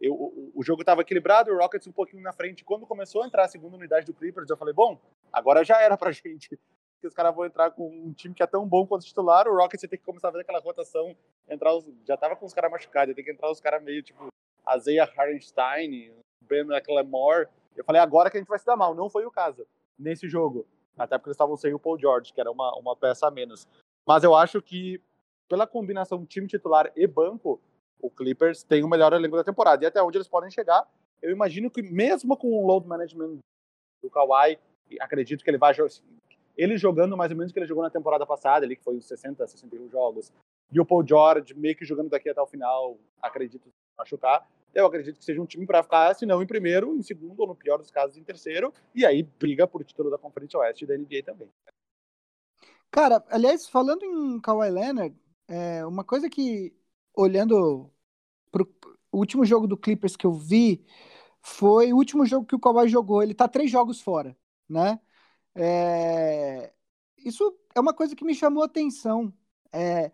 [0.00, 2.64] eu, o, o, jogo estava equilibrado, o Rockets um pouquinho na frente.
[2.64, 4.98] Quando começou a entrar a segunda unidade do Clippers, eu falei, bom,
[5.30, 6.58] agora já era pra gente
[7.00, 9.56] que os caras vão entrar com um time que é tão bom quanto titular, o
[9.56, 11.16] Rockets tem que começar a fazer aquela rotação,
[11.48, 14.28] entrar os, já tava com os caras machucados, tem que entrar os caras meio tipo
[14.64, 17.48] Azeia Hardenstein, Ben McLemore.
[17.76, 18.94] Eu falei, agora que a gente vai se dar mal.
[18.94, 19.66] Não foi o caso
[19.98, 20.66] nesse jogo.
[20.98, 23.66] Até porque eles estavam sem o Paul George, que era uma, uma peça a menos.
[24.06, 25.00] Mas eu acho que,
[25.48, 27.60] pela combinação time titular e banco,
[28.00, 29.82] o Clippers tem o melhor elenco da temporada.
[29.82, 30.86] E até onde eles podem chegar,
[31.22, 33.38] eu imagino que mesmo com o load management
[34.02, 34.58] do Kawhi,
[35.00, 35.72] acredito que ele vai
[36.62, 38.94] ele jogando mais ou menos o que ele jogou na temporada passada, ali, que foi
[38.94, 40.30] uns 60, 61 jogos,
[40.70, 44.46] e o Paul George meio que jogando daqui até o final, acredito machucar.
[44.74, 47.46] Eu acredito que seja um time para ficar, se não em primeiro, em segundo, ou
[47.46, 50.86] no pior dos casos, em terceiro, e aí briga por título da Conferência Oeste e
[50.86, 51.48] da NBA também.
[52.90, 55.16] Cara, aliás, falando em Kawhi Leonard,
[55.48, 56.76] é, uma coisa que,
[57.16, 57.90] olhando
[58.52, 58.68] pro
[59.10, 60.84] último jogo do Clippers que eu vi,
[61.40, 63.22] foi o último jogo que o Kawhi jogou.
[63.22, 64.36] Ele tá três jogos fora,
[64.68, 65.00] né?
[65.54, 66.72] É...
[67.18, 69.32] Isso é uma coisa que me chamou atenção.
[69.72, 70.10] É...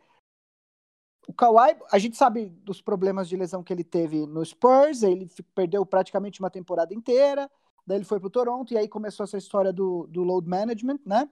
[1.29, 5.29] O Kawhi, a gente sabe dos problemas de lesão que ele teve no Spurs, ele
[5.55, 7.51] perdeu praticamente uma temporada inteira,
[7.85, 11.29] daí ele foi pro Toronto, e aí começou essa história do, do load management, né?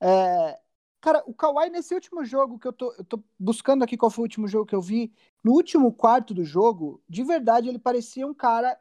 [0.00, 0.58] É...
[1.00, 4.22] Cara, o Kawhi, nesse último jogo que eu tô, eu tô buscando aqui qual foi
[4.22, 5.12] o último jogo que eu vi,
[5.44, 8.76] no último quarto do jogo, de verdade, ele parecia um cara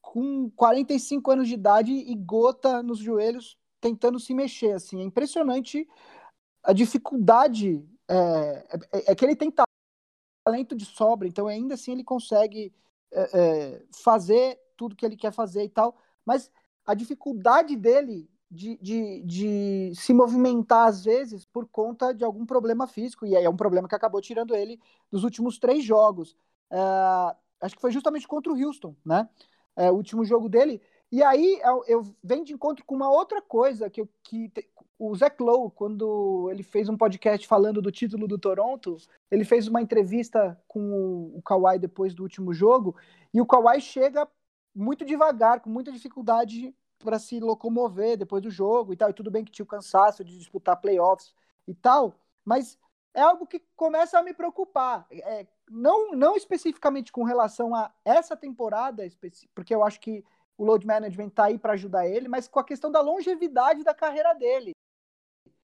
[0.00, 5.00] com 45 anos de idade e gota nos joelhos tentando se mexer, assim.
[5.00, 5.88] É impressionante
[6.62, 7.84] a dificuldade.
[8.08, 9.52] É, é, é que ele tem
[10.44, 12.72] talento de sobra, então ainda assim ele consegue
[13.12, 16.50] é, é, fazer tudo que ele quer fazer e tal, mas
[16.84, 22.86] a dificuldade dele de, de, de, se movimentar às vezes por conta de algum problema
[22.86, 26.34] físico, e aí é um problema que acabou tirando ele dos últimos três jogos.
[26.70, 26.78] É,
[27.60, 29.28] acho que foi justamente contra o Houston, né?
[29.76, 33.42] É, o último jogo dele, e aí eu, eu venho de encontro com uma outra
[33.42, 34.52] coisa que, que
[34.98, 38.96] o Zach Lowe, quando ele fez um podcast falando do título do Toronto,
[39.30, 42.94] ele fez uma entrevista com o, o Kawhi depois do último jogo,
[43.32, 44.28] e o Kawhi chega
[44.74, 49.10] muito devagar, com muita dificuldade para se locomover depois do jogo e tal.
[49.10, 51.34] E tudo bem que tinha o cansaço de disputar playoffs
[51.66, 52.78] e tal, mas
[53.14, 55.06] é algo que começa a me preocupar.
[55.10, 59.08] É, não, não especificamente com relação a essa temporada,
[59.54, 60.24] porque eu acho que
[60.60, 63.94] o load management está aí para ajudar ele, mas com a questão da longevidade da
[63.94, 64.72] carreira dele,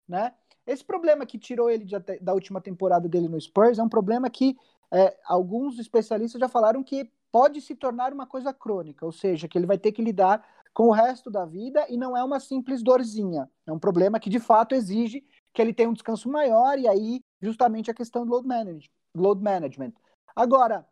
[0.08, 0.32] né?
[0.68, 4.30] Esse problema que tirou ele de, da última temporada dele no Spurs é um problema
[4.30, 4.56] que
[4.94, 9.58] é, alguns especialistas já falaram que pode se tornar uma coisa crônica, ou seja, que
[9.58, 12.84] ele vai ter que lidar com o resto da vida e não é uma simples
[12.84, 13.50] dorzinha.
[13.66, 17.22] É um problema que de fato exige que ele tenha um descanso maior e aí
[17.42, 18.92] justamente a questão do load management.
[19.16, 19.94] Load management.
[20.36, 20.88] Agora,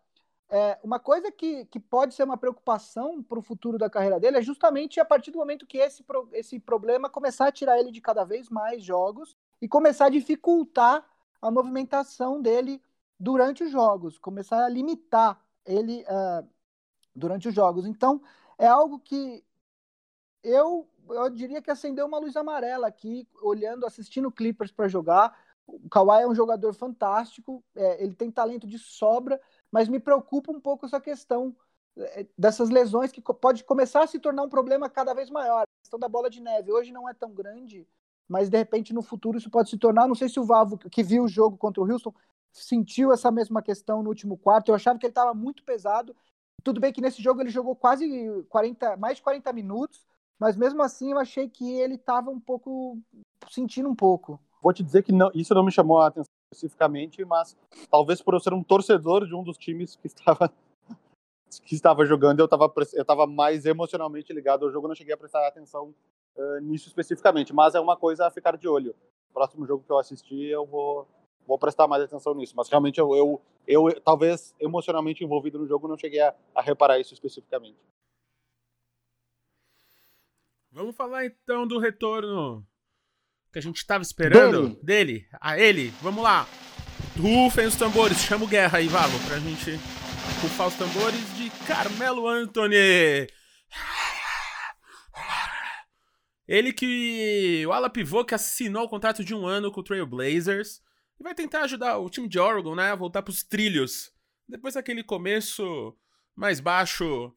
[0.50, 4.38] é, uma coisa que, que pode ser uma preocupação para o futuro da carreira dele
[4.38, 8.02] é justamente a partir do momento que esse, esse problema começar a tirar ele de
[8.02, 11.04] cada vez mais jogos e começar a dificultar
[11.42, 12.82] a movimentação dele
[13.20, 16.48] durante os jogos, começar a limitar ele uh,
[17.16, 17.86] durante os jogos.
[17.86, 18.22] Então,
[18.58, 19.44] é algo que
[20.44, 25.38] eu, eu diria que acendeu uma luz amarela aqui, olhando, assistindo Clippers para jogar.
[25.66, 29.40] O Kawhi é um jogador fantástico, é, ele tem talento de sobra,
[29.74, 31.56] mas me preocupa um pouco essa questão
[31.98, 35.64] é, dessas lesões que pode começar a se tornar um problema cada vez maior.
[35.64, 37.88] A questão da bola de neve hoje não é tão grande,
[38.30, 40.08] mas de repente no futuro isso pode se tornar.
[40.08, 42.14] Não sei se o Vavo, que viu o jogo contra o Houston,
[42.52, 44.70] sentiu essa mesma questão no último quarto.
[44.70, 46.16] Eu achava que ele estava muito pesado.
[46.64, 48.08] Tudo bem que nesse jogo ele jogou quase
[48.50, 50.06] 40, mais de 40 minutos,
[50.38, 53.00] mas mesmo assim eu achei que ele estava um pouco
[53.50, 54.40] sentindo um pouco.
[54.62, 57.58] Vou te dizer que não, isso não me chamou a atenção especificamente, mas
[57.90, 60.52] talvez por eu ser um torcedor de um dos times que estava
[61.66, 65.18] que estava jogando, eu estava eu estava mais emocionalmente ligado ao jogo, não cheguei a
[65.18, 65.94] prestar atenção
[66.36, 68.96] uh, nisso especificamente, mas é uma coisa a ficar de olho.
[69.34, 71.08] Próximo jogo que eu assistir, eu vou
[71.46, 72.54] vou prestar mais atenção nisso.
[72.56, 77.00] Mas realmente eu, eu, eu talvez emocionalmente envolvido no jogo, não cheguei a, a reparar
[77.00, 77.78] isso especificamente.
[80.72, 82.66] Vamos falar então do retorno
[83.54, 84.80] que a gente estava esperando dele.
[84.82, 85.28] dele.
[85.40, 85.94] A ele.
[86.02, 86.48] Vamos lá.
[87.16, 88.18] Rufem os tambores.
[88.18, 89.80] Chama o Guerra aí, Valo, pra gente
[90.42, 93.28] rufar os tambores de Carmelo Anthony.
[96.48, 97.64] Ele que.
[97.68, 100.82] O ala pivô que assinou o contrato de um ano com o Trail Blazers
[101.20, 104.12] e vai tentar ajudar o time de Oregon, né, a voltar pros trilhos.
[104.50, 105.96] Depois daquele começo
[106.36, 107.32] mais baixo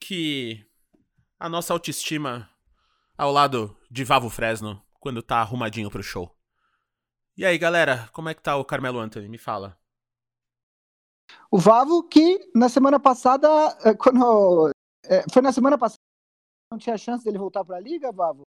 [0.00, 0.64] que
[1.38, 2.48] a nossa autoestima
[3.16, 6.34] ao lado de Vavo Fresno quando tá arrumadinho pro show.
[7.36, 9.28] E aí, galera, como é que tá o Carmelo Anthony?
[9.28, 9.78] Me fala.
[11.50, 13.48] O Vavo que na semana passada,
[13.84, 14.70] eh, quando
[15.04, 16.00] é, foi na semana passada,
[16.70, 18.42] não tinha chance dele voltar para a liga, Vavo?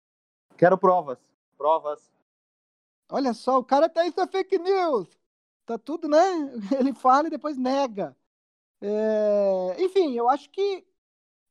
[0.57, 1.17] Quero provas,
[1.57, 2.11] provas.
[3.09, 5.07] Olha só, o cara tá isso é fake news.
[5.65, 6.19] Tá tudo, né?
[6.79, 8.15] Ele fala e depois nega.
[8.81, 9.75] É...
[9.79, 10.85] Enfim, eu acho que.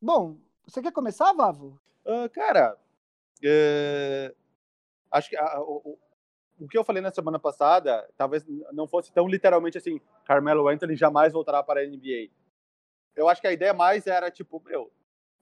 [0.00, 1.80] Bom, você quer começar, Vavo?
[2.04, 2.78] Uh, cara,
[3.42, 4.34] é...
[5.10, 5.98] acho que a, o,
[6.60, 10.96] o que eu falei na semana passada talvez não fosse tão literalmente assim: Carmelo Anthony
[10.96, 12.30] jamais voltará para a NBA.
[13.16, 14.90] Eu acho que a ideia mais era tipo, meu,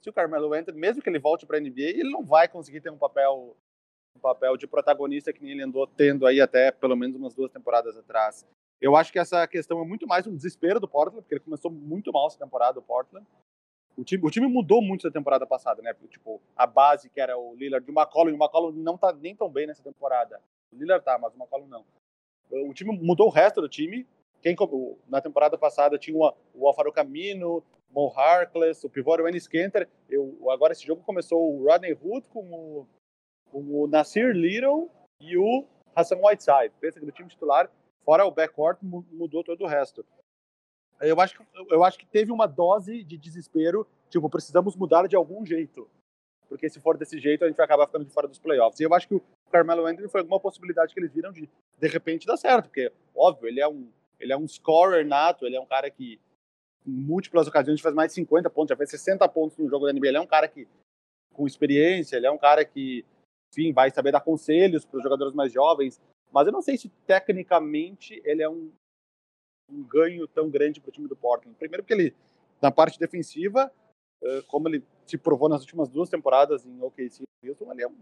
[0.01, 2.81] se o Carmelo Anthony, mesmo que ele volte para a NBA, ele não vai conseguir
[2.81, 3.57] ter um papel
[4.17, 7.53] um papel de protagonista que nem ele andou tendo aí até pelo menos umas duas
[7.53, 8.45] temporadas atrás.
[8.81, 11.71] Eu acho que essa questão é muito mais um desespero do Portland, porque ele começou
[11.71, 13.27] muito mal essa temporada, o Portland.
[13.99, 15.93] O time, o time mudou muito da temporada passada, né?
[16.09, 19.13] Tipo, a base que era o Lillard e o McCollum, e o McCollum não tá
[19.13, 20.41] nem tão bem nessa temporada.
[20.73, 21.85] O Lillard tá, mas o McCollum não.
[22.69, 24.07] O time mudou o resto do time.
[24.41, 24.55] Quem,
[25.09, 29.89] na temporada passada tinha o, Alfaro Camino, Mo Harkless, o pivô era o Ennis Kenter.
[30.09, 32.87] Eu, agora esse jogo começou o Rodney Hood com o,
[33.51, 34.89] com o Nasir Little
[35.21, 36.73] e o Hassan Whiteside.
[36.81, 37.69] Pensa que do time titular,
[38.05, 40.07] fora o backcourt, mudou todo o resto.
[41.01, 45.47] Eu acho, eu acho que teve uma dose de desespero, tipo, precisamos mudar de algum
[45.47, 45.89] jeito.
[46.49, 48.81] Porque se for desse jeito, a gente vai acabar ficando de fora dos playoffs.
[48.81, 51.89] E eu acho que o Carmelo Anthony foi alguma possibilidade que eles viram de, de
[51.89, 52.65] repente, dar certo.
[52.65, 56.19] Porque, óbvio, ele é um, ele é um scorer nato, ele é um cara que,
[56.87, 59.93] em múltiplas ocasiões, faz mais de 50 pontos, já fez 60 pontos no jogo da
[59.93, 60.09] NBA.
[60.09, 60.67] Ele é um cara que,
[61.35, 63.05] com experiência, ele é um cara que,
[63.53, 66.01] enfim, vai saber dar conselhos para os jogadores mais jovens.
[66.33, 68.71] Mas eu não sei se, tecnicamente, ele é um
[69.71, 71.57] um ganho tão grande para o time do Portland.
[71.59, 72.15] Primeiro porque ele,
[72.61, 73.73] na parte defensiva,
[74.49, 77.97] como ele se provou nas últimas duas temporadas em OKC e Houston, ele é um,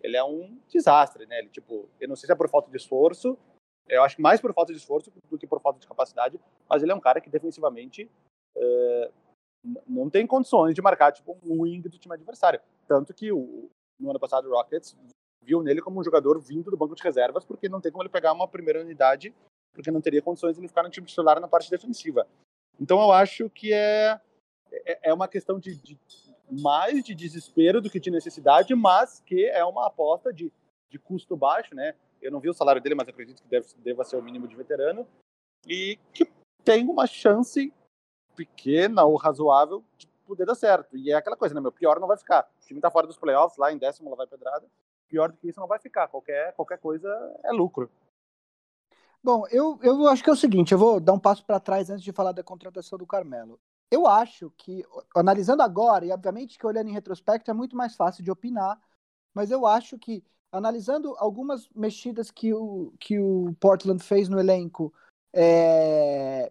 [0.00, 1.40] ele é um desastre, né?
[1.40, 3.36] Ele, tipo, eu não sei se é por falta de esforço,
[3.88, 6.82] eu acho que mais por falta de esforço do que por falta de capacidade, mas
[6.82, 8.10] ele é um cara que defensivamente
[9.86, 12.60] não tem condições de marcar tipo um wing do time adversário.
[12.86, 14.96] Tanto que o, no ano passado o Rockets
[15.42, 18.10] viu nele como um jogador vindo do banco de reservas, porque não tem como ele
[18.10, 19.34] pegar uma primeira unidade
[19.72, 22.26] porque não teria condições de ele ficar no time titular na parte defensiva.
[22.80, 24.20] Então eu acho que é,
[24.72, 25.98] é, é uma questão de, de,
[26.50, 30.52] mais de desespero do que de necessidade, mas que é uma aposta de,
[30.88, 31.94] de custo baixo, né?
[32.20, 34.56] Eu não vi o salário dele, mas acredito que deve, deva ser o mínimo de
[34.56, 35.06] veterano
[35.66, 36.28] e que
[36.64, 37.72] tem uma chance
[38.34, 40.96] pequena ou razoável de poder dar certo.
[40.96, 41.60] E é aquela coisa, né?
[41.60, 42.48] Meu pior não vai ficar.
[42.62, 44.66] O time tá fora dos playoffs, lá em décimo, lá vai pedrada.
[45.08, 46.08] Pior do que isso não vai ficar.
[46.08, 47.08] Qualquer, qualquer coisa
[47.44, 47.90] é lucro.
[49.28, 51.90] Bom, eu, eu acho que é o seguinte, eu vou dar um passo para trás
[51.90, 53.60] antes de falar da contratação do Carmelo.
[53.90, 54.82] Eu acho que,
[55.14, 58.80] analisando agora, e obviamente que olhando em retrospecto é muito mais fácil de opinar,
[59.34, 64.94] mas eu acho que, analisando algumas mexidas que o, que o Portland fez no elenco
[65.30, 66.50] é,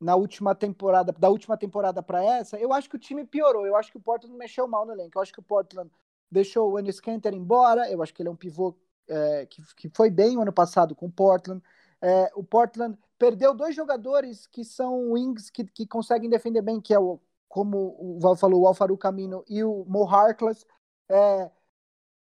[0.00, 3.66] na última temporada, da última temporada para essa, eu acho que o time piorou.
[3.66, 5.18] Eu acho que o Portland mexeu mal no elenco.
[5.18, 5.90] Eu acho que o Portland
[6.30, 7.90] deixou o Ennis Canter embora.
[7.90, 8.76] Eu acho que ele é um pivô
[9.08, 11.60] é, que, que foi bem o ano passado com o Portland.
[12.02, 16.92] É, o Portland perdeu dois jogadores que são wings que, que conseguem defender bem, que
[16.92, 20.66] é o, como o Val falou, o Alfaru Camino e o Mo Harkless.
[21.08, 21.50] É,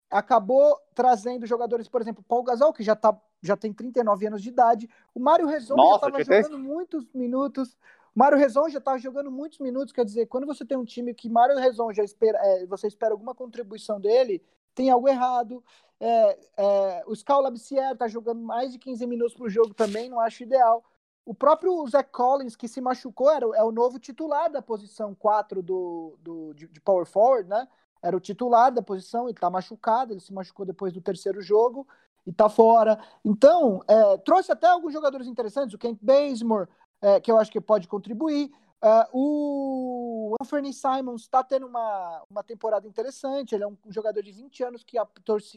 [0.10, 4.50] acabou trazendo jogadores, por exemplo, Paul Gasol, que já, tá, já tem 39 anos de
[4.50, 4.90] idade.
[5.16, 7.78] O Mário Rezon já estava jogando muitos minutos.
[8.14, 11.30] Mário Rezon já estava jogando muitos minutos, quer dizer, quando você tem um time que
[11.30, 14.44] Mário Rezon já espera, é, você espera alguma contribuição dele,
[14.76, 15.64] tem algo errado.
[16.04, 20.42] É, é, o Scal está jogando mais de 15 minutos por jogo também, não acho
[20.42, 20.84] ideal.
[21.24, 25.62] O próprio Zach Collins, que se machucou, era, é o novo titular da posição 4
[25.62, 27.68] do, do, de, de Power Forward, né?
[28.02, 31.88] Era o titular da posição, ele está machucado, ele se machucou depois do terceiro jogo
[32.26, 33.00] e está fora.
[33.24, 36.68] Então, é, trouxe até alguns jogadores interessantes, o Kent Bazemore,
[37.00, 38.52] é, que eu acho que pode contribuir.
[38.84, 43.54] Uh, o Anthony Simons está tendo uma, uma temporada interessante.
[43.54, 45.06] Ele é um, jogador de 20 anos que a,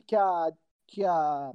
[0.06, 0.52] que a,
[0.86, 1.52] que a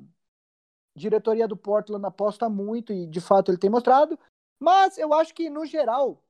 [0.95, 4.17] diretoria do Portland aposta muito e de fato ele tem mostrado.
[4.60, 6.21] Mas eu acho que, no geral,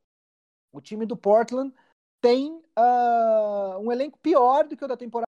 [0.72, 1.74] o time do Portland
[2.22, 5.26] tem uh, um elenco pior do que o da temporada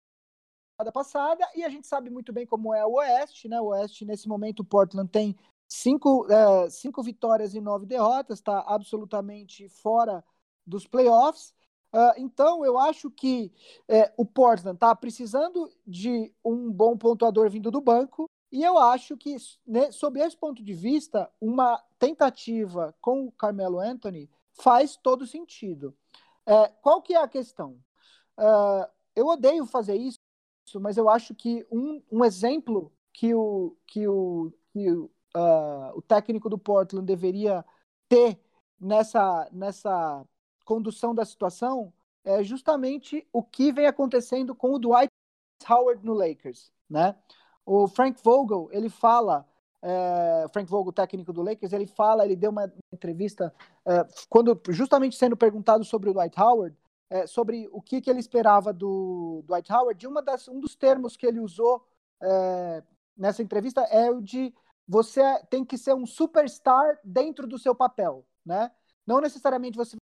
[0.92, 3.60] passada e a gente sabe muito bem como é o Oeste, né?
[3.60, 5.36] O Oeste, nesse momento, o Portland tem
[5.68, 10.24] Cinco, é, cinco vitórias e nove derrotas, está absolutamente fora
[10.66, 11.54] dos playoffs.
[11.92, 13.52] Uh, então, eu acho que
[13.86, 19.16] é, o Portland está precisando de um bom pontuador vindo do banco, e eu acho
[19.16, 25.26] que, né, sob esse ponto de vista, uma tentativa com o Carmelo Anthony faz todo
[25.26, 25.94] sentido.
[26.46, 27.78] É, qual que é a questão?
[28.38, 30.18] Uh, eu odeio fazer isso,
[30.80, 36.02] mas eu acho que um, um exemplo que o, que o, que o uh, o
[36.02, 37.64] técnico do Portland deveria
[38.08, 38.40] ter
[38.80, 40.24] nessa, nessa
[40.64, 41.92] condução da situação
[42.24, 45.10] é justamente o que vem acontecendo com o Dwight
[45.68, 47.16] Howard no Lakers, né?
[47.64, 49.46] O Frank Vogel, ele fala,
[49.82, 53.52] é, Frank Vogel, técnico do Lakers, ele fala, ele deu uma entrevista
[53.86, 56.76] é, quando justamente sendo perguntado sobre o Dwight Howard,
[57.10, 60.74] é, sobre o que, que ele esperava do Dwight Howard, de uma das, um dos
[60.74, 61.86] termos que ele usou
[62.22, 62.82] é,
[63.16, 64.52] nessa entrevista é o de
[64.88, 68.70] você tem que ser um superstar dentro do seu papel, né?
[69.06, 69.96] Não necessariamente você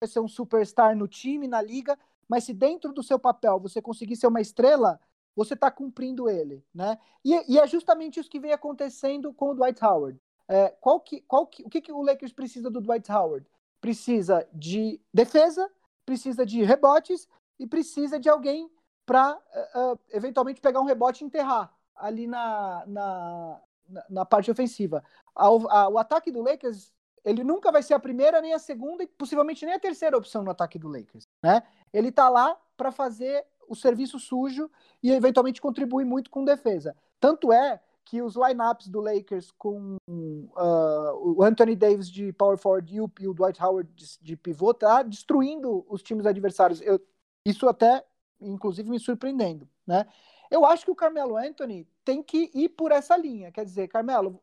[0.00, 3.82] vai ser um superstar no time, na liga, mas se dentro do seu papel você
[3.82, 4.98] conseguir ser uma estrela,
[5.36, 6.98] você está cumprindo ele, né?
[7.24, 10.18] E, e, é justamente isso que vem acontecendo com o Dwight Howard.
[10.48, 13.46] É, qual que, qual que, o que, que o Lakers precisa do Dwight Howard?
[13.80, 15.70] Precisa de defesa,
[16.04, 18.70] precisa de rebotes e precisa de alguém
[19.04, 23.60] para uh, uh, eventualmente pegar um rebote e enterrar ali na, na,
[24.08, 25.02] na, parte ofensiva.
[25.34, 26.92] A, a, o ataque do Lakers,
[27.24, 30.42] ele nunca vai ser a primeira, nem a segunda e possivelmente nem a terceira opção
[30.42, 31.62] no ataque do Lakers, né?
[31.92, 34.70] Ele tá lá para fazer o serviço sujo
[35.02, 36.96] e eventualmente contribuir muito com defesa.
[37.20, 42.94] Tanto é que os lineups do Lakers com uh, o Anthony Davis de power forward
[42.94, 46.80] e o, e o Dwight Howard de, de, pivô tá destruindo os times adversários.
[46.82, 47.00] Eu,
[47.46, 48.04] isso até,
[48.40, 50.06] inclusive, me surpreendendo, né?
[50.52, 53.50] Eu acho que o Carmelo Anthony tem que ir por essa linha.
[53.50, 54.38] Quer dizer, Carmelo,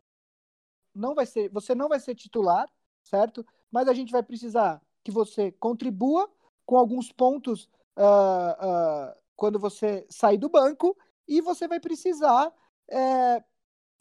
[0.93, 2.67] não vai ser, você não vai ser titular,
[3.03, 3.45] certo?
[3.71, 6.27] Mas a gente vai precisar que você contribua
[6.65, 12.51] com alguns pontos uh, uh, quando você sair do banco e você vai precisar
[12.89, 13.43] é,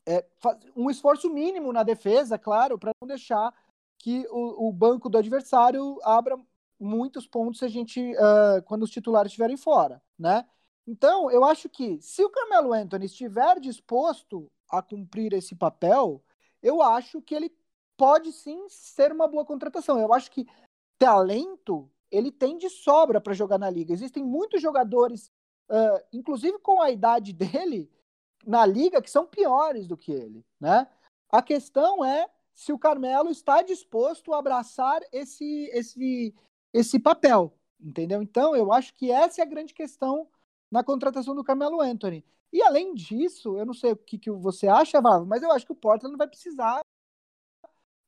[0.06, 0.26] é,
[0.74, 3.52] um esforço mínimo na defesa, claro, para não deixar
[3.98, 6.38] que o, o, banco do adversário abra
[6.80, 10.46] muitos pontos a gente uh, quando os titulares estiverem fora, né?
[10.90, 16.24] Então, eu acho que se o Carmelo Anthony estiver disposto a cumprir esse papel,
[16.62, 17.54] eu acho que ele
[17.94, 20.00] pode sim ser uma boa contratação.
[20.00, 20.46] Eu acho que
[20.98, 23.92] talento ele tem de sobra para jogar na liga.
[23.92, 25.30] Existem muitos jogadores,
[25.68, 27.92] uh, inclusive com a idade dele,
[28.46, 30.88] na liga que são piores do que ele, né?
[31.30, 36.34] A questão é se o Carmelo está disposto a abraçar esse esse
[36.72, 38.22] esse papel, entendeu?
[38.22, 40.26] Então, eu acho que essa é a grande questão
[40.70, 42.24] na contratação do Carmelo Anthony.
[42.52, 45.66] E além disso, eu não sei o que, que você acha, Vavo, mas eu acho
[45.66, 46.80] que o Portland vai precisar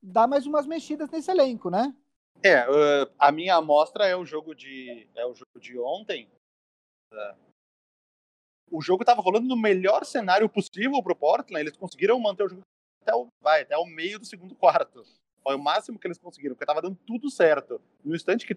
[0.03, 1.95] dar mais umas mexidas nesse elenco, né?
[2.43, 6.31] É, uh, a minha amostra é o jogo de é o jogo de ontem.
[7.13, 7.51] Uh,
[8.71, 11.61] o jogo estava rolando no melhor cenário possível para o Portland.
[11.61, 12.63] Eles conseguiram manter o jogo
[13.03, 15.05] até o, vai, até o meio do segundo quarto.
[15.43, 17.81] Foi o máximo que eles conseguiram, porque estava dando tudo certo.
[18.05, 18.57] No instante que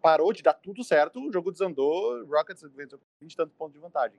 [0.00, 3.74] parou de dar tudo certo, o jogo desandou, Rockets venceu com 20 e tantos pontos
[3.74, 4.18] de vantagem.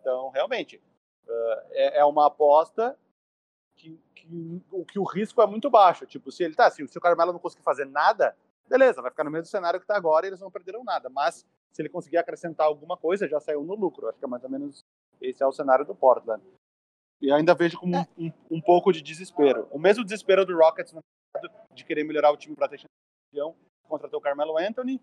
[0.00, 0.82] Então, realmente,
[1.26, 2.98] uh, é, é, uma aposta
[3.76, 6.06] que, que, que o risco é muito baixo.
[6.06, 8.36] Tipo, se ele tá, se, se o Carmelo não conseguir fazer nada,
[8.68, 11.08] beleza, vai ficar no mesmo cenário que está agora e eles não perderam nada.
[11.08, 14.08] Mas se ele conseguir acrescentar alguma coisa, já saiu no lucro.
[14.08, 14.84] Acho que é mais ou menos
[15.20, 16.42] esse é o cenário do Portland.
[17.20, 19.68] E ainda vejo como um, um pouco de desespero.
[19.70, 20.92] O mesmo desespero do Rockets
[21.72, 22.80] de querer melhorar o time para ter
[23.30, 23.56] campeão,
[23.88, 25.00] contratou o Carmelo Anthony.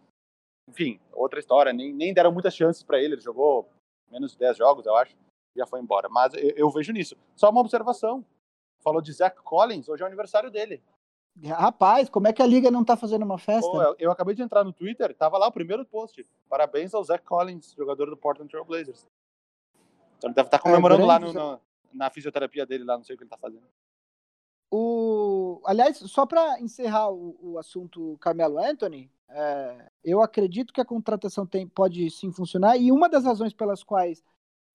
[0.67, 1.73] Enfim, outra história.
[1.73, 3.15] Nem, nem deram muitas chances para ele.
[3.15, 3.69] Ele jogou
[4.09, 5.15] menos de 10 jogos, eu acho.
[5.55, 6.07] Já foi embora.
[6.09, 7.15] Mas eu, eu vejo nisso.
[7.35, 8.23] Só uma observação.
[8.81, 10.81] Falou de Zach Collins, hoje é o aniversário dele.
[11.43, 13.69] Rapaz, como é que a liga não tá fazendo uma festa?
[13.83, 16.25] Eu, eu acabei de entrar no Twitter, tava lá o primeiro post.
[16.49, 19.05] Parabéns ao Zach Collins, jogador do Portland Trail Blazers.
[20.17, 21.61] Então ele deve estar comemorando lá no- no-
[21.93, 23.63] na fisioterapia dele, lá, não sei o que ele tá fazendo.
[24.71, 25.61] O...
[25.65, 31.45] Aliás, só para encerrar o, o assunto Carmelo Anthony, é, eu acredito que a contratação
[31.45, 34.23] tem, pode sim funcionar, e uma das razões pelas quais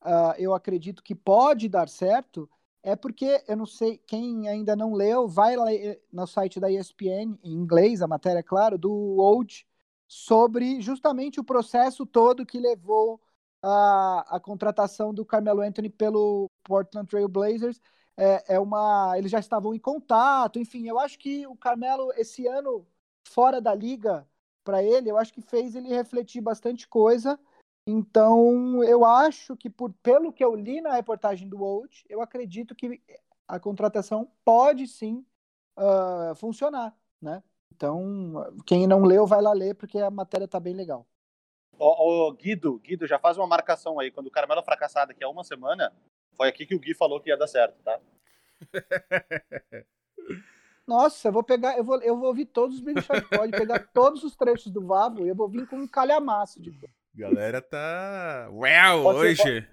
[0.05, 2.49] ah, eu acredito que pode dar certo
[2.83, 6.71] é porque, eu não sei, quem ainda não leu, vai lá eh, no site da
[6.71, 9.67] ESPN, em inglês, a matéria, é claro, do Old,
[10.07, 13.19] sobre justamente o processo todo que levou
[13.63, 17.81] a, a contratação do Carmelo Anthony pelo Portland Trail Blazers,
[18.17, 19.15] é, é uma.
[19.17, 22.87] Eles já estavam em contato, enfim, eu acho que o Carmelo, esse ano,
[23.27, 24.27] fora da liga,
[24.63, 27.39] para ele, eu acho que fez ele refletir bastante coisa.
[27.87, 32.75] Então, eu acho que, por, pelo que eu li na reportagem do Old, eu acredito
[32.75, 33.03] que
[33.47, 35.25] a contratação pode sim
[35.77, 37.43] ah, funcionar, né?
[37.75, 41.07] Então, quem não leu, vai lá ler, porque a matéria tá bem legal.
[41.77, 44.11] Ô, Guido, Guido, já faz uma marcação aí.
[44.11, 45.93] Quando o Carmelo fracassar daqui a uma semana,
[46.37, 48.01] foi aqui que o Gui falou que ia dar certo, tá?
[50.87, 53.79] Nossa, eu vou pegar, eu vou, eu vou ouvir todos os Big Shot Pod, pegar
[53.95, 56.79] todos os trechos do Vavo e eu vou vir com um calhamaço de
[57.15, 58.49] Galera tá.
[58.51, 59.69] Uau, Pode ser, hoje.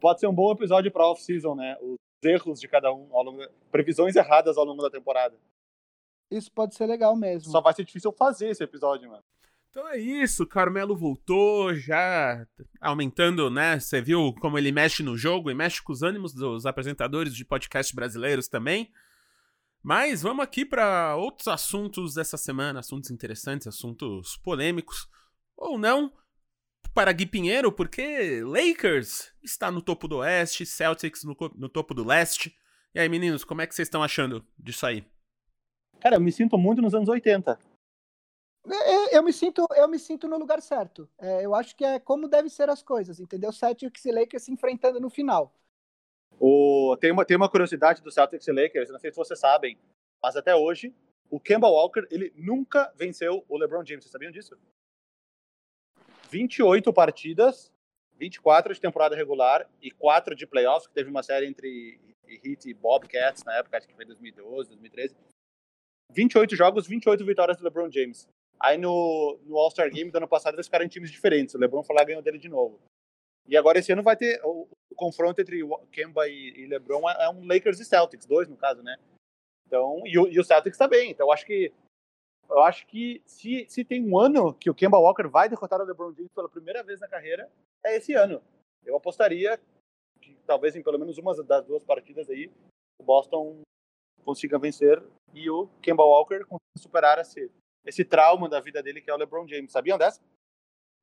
[0.00, 1.76] Pode ser um bom episódio pra off-season, né?
[1.82, 5.36] Os erros de cada um, ao longo da- previsões erradas ao longo da temporada.
[6.30, 7.50] Isso pode ser legal mesmo.
[7.50, 9.24] Só vai ser difícil fazer esse episódio, mano.
[9.74, 12.46] Então é isso, Carmelo voltou, já
[12.80, 13.80] aumentando, né?
[13.80, 17.44] Você viu como ele mexe no jogo e mexe com os ânimos dos apresentadores de
[17.44, 18.92] podcast brasileiros também.
[19.82, 25.08] Mas vamos aqui para outros assuntos dessa semana, assuntos interessantes, assuntos polêmicos,
[25.56, 26.12] ou não,
[26.94, 32.04] para Gui Pinheiro, porque Lakers está no topo do oeste, Celtics no, no topo do
[32.04, 32.54] leste.
[32.94, 35.04] E aí, meninos, como é que vocês estão achando disso aí?
[36.00, 37.73] Cara, eu me sinto muito nos anos 80.
[38.66, 41.08] É, Eu me sinto, eu me sinto no lugar certo.
[41.18, 43.52] É, eu acho que é como devem ser as coisas, entendeu?
[43.52, 45.52] Celtics e Lakers se enfrentando no final.
[46.40, 49.78] O, tem, uma, tem uma curiosidade do Celtics e Lakers, não sei se vocês sabem,
[50.22, 50.92] mas até hoje,
[51.30, 54.04] o Kemba Walker, ele nunca venceu o LeBron James.
[54.04, 54.58] Vocês sabiam disso?
[56.30, 57.72] 28 partidas,
[58.16, 62.74] 24 de temporada regular e 4 de playoffs, que teve uma série entre Heat e
[62.74, 65.14] Bobcats na época, acho que foi 2012, 2013.
[66.10, 68.28] 28 jogos, 28 vitórias do LeBron James.
[68.60, 71.54] Aí no, no All-Star Game do ano passado eles ficaram em times diferentes.
[71.54, 72.80] O LeBron foi lá e ganhou dele de novo.
[73.46, 75.60] E agora esse ano vai ter o, o confronto entre
[75.92, 78.96] Kemba e, e LeBron é, é um Lakers e Celtics, dois no caso, né?
[79.66, 81.10] Então, e o, e o Celtics tá bem.
[81.10, 81.72] Então eu acho que
[82.48, 85.84] eu acho que se, se tem um ano que o Kemba Walker vai derrotar o
[85.84, 87.50] LeBron James pela primeira vez na carreira,
[87.82, 88.42] é esse ano.
[88.84, 89.58] Eu apostaria
[90.20, 92.50] que talvez em pelo menos uma das duas partidas aí
[93.00, 93.62] o Boston
[94.24, 95.02] consiga vencer
[95.32, 97.50] e o Kemba Walker consiga superar esse,
[97.84, 99.72] esse trauma da vida dele que é o LeBron James.
[99.72, 100.20] Sabiam dessa?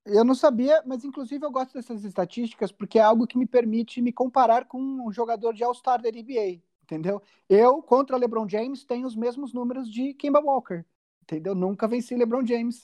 [0.06, 4.02] Eu não sabia, mas inclusive eu gosto dessas estatísticas porque é algo que me permite
[4.02, 7.22] me comparar com um jogador de All-Star da NBA, entendeu?
[7.48, 10.84] Eu, contra LeBron James, tenho os mesmos números de Kemba Walker,
[11.22, 11.54] entendeu?
[11.54, 12.84] Nunca venci LeBron James.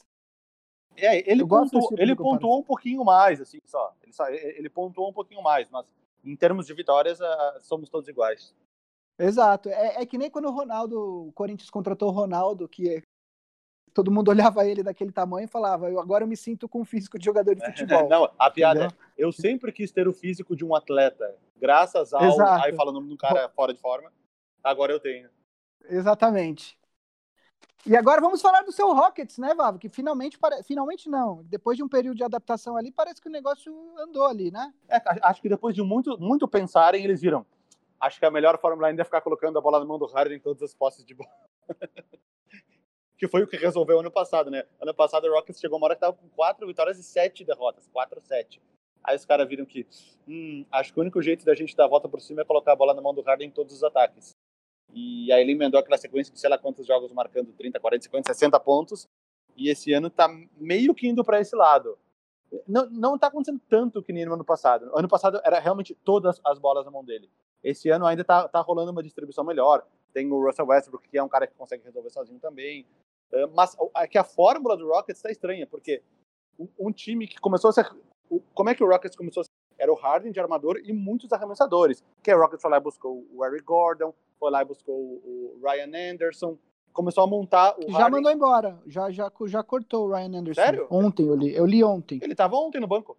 [0.96, 3.96] É, ele, pontuou, tipo ele pontuou um pouquinho mais, assim, só.
[4.02, 4.30] Ele, só.
[4.30, 5.86] ele pontuou um pouquinho mais, mas
[6.24, 8.54] em termos de vitórias, ah, somos todos iguais.
[9.18, 9.70] Exato.
[9.70, 13.04] É, é que nem quando o Ronaldo, o Corinthians contratou o Ronaldo, que
[13.98, 16.86] todo mundo olhava ele daquele tamanho e falava, eu, agora eu me sinto com o
[16.86, 18.08] físico de jogador de futebol.
[18.08, 18.98] Não, a piada Entendeu?
[19.18, 22.24] é, eu sempre quis ter o físico de um atleta, graças ao...
[22.24, 22.64] Exato.
[22.64, 24.12] Aí fala o nome de um cara fora de forma,
[24.64, 25.30] agora eu tenho.
[25.90, 26.78] Exatamente.
[27.86, 29.80] E agora vamos falar do seu Rockets, né, Vavo?
[29.80, 30.62] Que finalmente, pare...
[30.64, 34.52] finalmente não, depois de um período de adaptação ali, parece que o negócio andou ali,
[34.52, 34.74] né?
[34.90, 37.46] É, acho que depois de muito, muito pensarem, eles viram.
[38.00, 40.38] Acho que a melhor fórmula ainda é ficar colocando a bola na mão do Harden
[40.38, 41.32] em todas as posses de bola.
[43.18, 44.64] que foi o que resolveu ano passado, né?
[44.80, 47.88] Ano passado o Rockets chegou uma hora que tava com quatro vitórias e sete derrotas.
[47.92, 48.62] 4 7
[49.04, 49.88] Aí os caras viram que,
[50.28, 52.74] hum, acho que o único jeito da gente dar a volta por cima é colocar
[52.74, 54.36] a bola na mão do Harden em todos os ataques.
[54.94, 58.34] E aí ele emendou aquela sequência de sei lá quantos jogos marcando 30, 40, 50,
[58.34, 59.08] 60 pontos.
[59.56, 61.98] E esse ano tá meio que indo para esse lado.
[62.68, 64.92] Não, não tá acontecendo tanto que nem no ano passado.
[64.94, 67.30] Ano passado era realmente todas as bolas na mão dele.
[67.64, 69.86] Esse ano ainda tá, tá rolando uma distribuição melhor.
[70.14, 72.86] Tem o Russell Westbrook, que é um cara que consegue resolver sozinho também.
[73.32, 76.02] Eh, Mas é que a fórmula do Rockets está estranha, porque
[76.80, 77.90] um- time que começou a ser.
[78.30, 80.92] o- Como é que o Rockets começou a ser era o Harden de armador e
[80.92, 82.04] muitos arremessadores.
[82.24, 85.60] Que a Rockets foi lá e buscou o Eric Gordon, foi lá e buscou o
[85.62, 86.58] Ryan Anderson,
[86.92, 88.12] começou a montar o Já Harden.
[88.18, 90.60] mandou embora, já, já, já cortou o Ryan Anderson.
[90.62, 90.88] Sério?
[90.90, 92.20] Ontem eu li, eu li ontem.
[92.24, 93.16] Ele tava ontem no banco.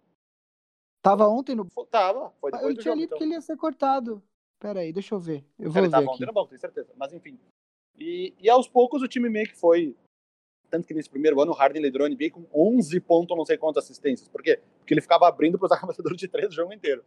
[1.01, 1.65] Tava ontem no.
[1.71, 2.99] Foi- Tava, foi depois Eu do tinha jogo.
[2.99, 3.17] lido então.
[3.19, 4.21] que ele ia ser cortado.
[4.59, 5.45] Pera aí, deixa eu ver.
[5.57, 6.13] Eu vou ele ver tava aqui.
[6.15, 6.91] ontem no banco, tenho certeza.
[6.97, 7.39] Mas enfim.
[7.99, 9.95] E, e aos poucos o time meio que foi.
[10.69, 13.57] Tanto que nesse primeiro ano o Harden liderou a NBA com 11 pontos, não sei
[13.57, 14.27] quantas assistências.
[14.27, 14.61] Por quê?
[14.79, 17.03] Porque ele ficava abrindo para os arremessadores de três o jogo inteiro.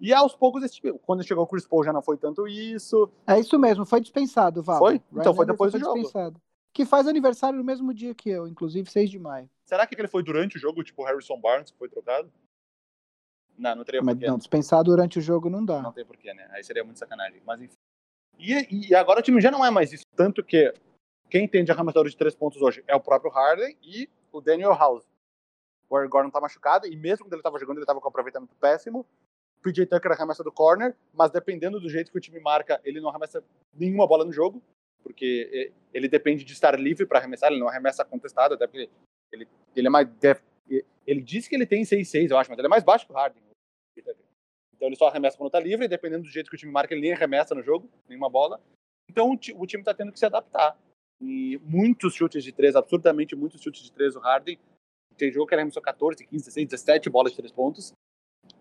[0.00, 3.12] E aos poucos, esse quando chegou o Chris Paul já não foi tanto isso.
[3.26, 4.78] É isso mesmo, foi dispensado, Val.
[4.78, 5.02] Foi?
[5.12, 5.94] Então foi depois do jogo.
[5.94, 6.40] dispensado.
[6.72, 9.50] Que faz aniversário no mesmo dia que eu, inclusive 6 de maio.
[9.66, 12.32] Será que ele foi durante o jogo, tipo o Harrison Barnes, que foi trocado?
[13.58, 14.26] Não, não teria Mas porquê.
[14.26, 15.82] não, dispensar durante o jogo não dá.
[15.82, 16.48] Não tem porquê, né?
[16.52, 17.42] Aí seria muito sacanagem.
[17.44, 17.76] Mas enfim.
[18.40, 20.04] E, e agora o time já não é mais isso.
[20.16, 20.72] Tanto que
[21.28, 24.72] quem tem de arremessador de três pontos hoje é o próprio Harden e o Daniel
[24.74, 25.04] House.
[25.88, 28.54] O Eric Gordon tá machucado e mesmo quando ele tava jogando, ele tava com aproveitamento
[28.56, 29.00] péssimo.
[29.58, 33.00] O PJ Tucker arremessa do corner, mas dependendo do jeito que o time marca, ele
[33.00, 34.62] não arremessa nenhuma bola no jogo,
[35.02, 38.88] porque eh, ele depende de estar livre para arremessar, ele não arremessa contestado, até porque
[39.32, 40.08] ele, ele é mais.
[40.14, 40.42] def-
[41.06, 43.16] Ele diz que ele tem 6'6, eu acho, mas ele é mais baixo que o
[43.16, 43.42] Harden.
[44.80, 46.94] Então ele só arremessa quando tá livre, e dependendo do jeito que o time marca,
[46.94, 48.58] ele nem arremessa no jogo, nenhuma bola.
[49.10, 50.74] Então o, o time tá tendo que se adaptar.
[51.20, 54.58] E muitos chutes de três, absurdamente muitos chutes de três o Harden.
[55.18, 57.92] Tem jogo que ele arremessou 14, 15, 16, 17 bolas de três pontos.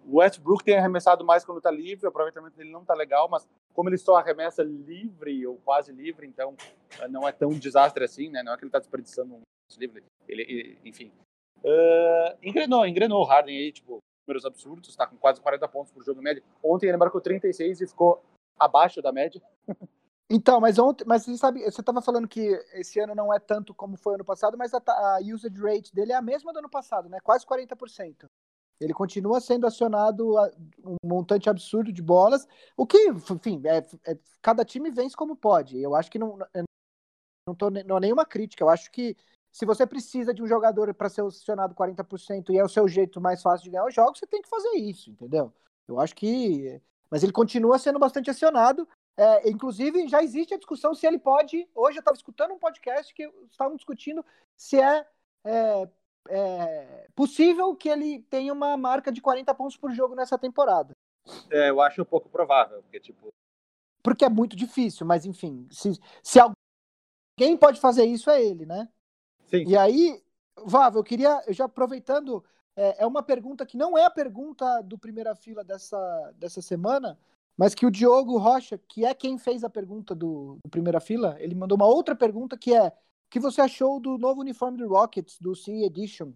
[0.06, 3.48] O Westbrook tem arremessado mais quando tá livre, o aproveitamento dele não tá legal, mas
[3.74, 6.54] como ele só arremessa livre ou quase livre, então
[7.00, 8.44] eh, não é tão desastre assim, né?
[8.44, 9.42] Não é que ele tá desperdiçando um
[9.78, 10.04] livre.
[10.28, 11.14] Ele, ele- enfim.
[11.64, 14.00] Eh, engrenou, engrenou o Harden aí, tipo,
[14.30, 16.44] números absurdos, tá com quase 40 pontos por jogo médio.
[16.64, 18.24] Ontem ele marcou 36 e ficou
[18.58, 19.42] abaixo da média.
[20.32, 22.40] Então, mas ontem, mas você sabe, você estava falando que
[22.76, 26.12] esse ano não é tanto como foi ano passado, mas a, a usage rate dele
[26.12, 27.18] é a mesma do ano passado, né?
[27.24, 28.28] Quase 40%.
[28.80, 30.36] Ele continua sendo acionado
[30.86, 35.82] um montante absurdo de bolas, o que, enfim, é, é- cada time vence como pode.
[35.82, 36.38] Eu acho que não,
[37.48, 38.64] não, tô, não é nenhuma crítica.
[38.64, 39.18] Eu acho que
[39.52, 43.20] se você precisa de um jogador para ser acionado 40% e é o seu jeito
[43.20, 45.54] mais fácil de ganhar os jogos, você tem que fazer isso, entendeu?
[45.88, 46.82] Eu acho que.
[47.10, 48.88] Mas ele continua sendo bastante acionado.
[49.18, 51.68] É, inclusive, já existe a discussão se ele pode.
[51.76, 54.24] Hoje eu estava escutando um podcast que estavam discutindo
[54.56, 55.06] se é,
[55.43, 55.89] é,
[56.30, 60.95] é possível que ele tenha uma marca de 40 pontos por jogo nessa temporada.
[61.52, 63.34] É, eu acho um pouco provável, porque, tipo,
[64.04, 68.88] Porque é muito difícil, mas enfim, se, se alguém pode fazer isso, é ele, né?
[69.50, 69.64] Sim.
[69.68, 70.22] E aí,
[70.66, 72.43] Vava, eu queria, já aproveitando,
[72.76, 77.18] é, é uma pergunta que não é a pergunta do primeira fila dessa, dessa semana,
[77.58, 81.36] mas que o Diogo Rocha, que é quem fez a pergunta do, do primeira fila,
[81.39, 82.91] ele mandou uma outra pergunta que é: o
[83.30, 86.32] que você achou do novo uniforme do Rockets, do CE Edition?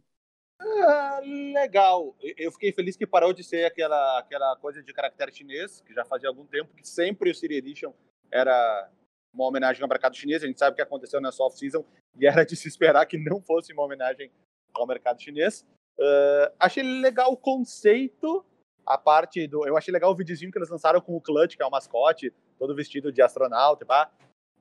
[0.60, 2.16] Ah, legal.
[2.38, 6.06] Eu fiquei feliz que parou de ser aquela, aquela coisa de caractere chinês, que já
[6.06, 7.94] fazia algum tempo que sempre o City Edition
[8.32, 8.90] era
[9.34, 10.44] uma homenagem ao mercado chinês.
[10.44, 11.84] A gente sabe o que aconteceu nessa off-season
[12.20, 14.32] e era de se esperar que não fosse uma homenagem
[14.74, 15.66] ao mercado chinês.
[16.00, 18.46] Ah, achei legal o conceito,
[18.86, 19.66] a parte do.
[19.68, 22.34] Eu achei legal o videozinho que eles lançaram com o Clutch, que é o mascote,
[22.58, 24.12] todo vestido de astronauta, pá.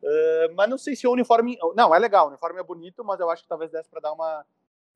[0.05, 1.59] Ah, mas não sei se o uniforme.
[1.75, 4.13] Não, é legal, o uniforme é bonito, mas eu acho que talvez desse para dar
[4.13, 4.45] uma,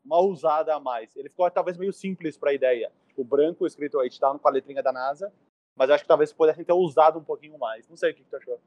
[0.04, 1.14] uma ousada a mais.
[1.16, 2.92] Ele ficou talvez meio simples para a ideia.
[3.08, 5.32] Tipo, branco escrito H-Town com a letrinha da NASA,
[5.74, 7.88] mas eu acho que talvez pudessem ter ousado um pouquinho mais.
[7.88, 8.60] Não sei o que, que tu achou.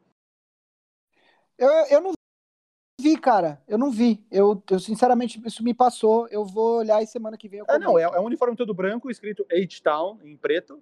[1.57, 2.13] Eu, eu não
[2.99, 4.23] vi, cara, eu não vi.
[4.29, 6.27] Eu, eu, sinceramente, isso me passou.
[6.27, 8.17] Eu vou olhar e semana que vem eu É, não, é, comento.
[8.17, 10.81] é um uniforme todo branco, escrito H-Town em preto,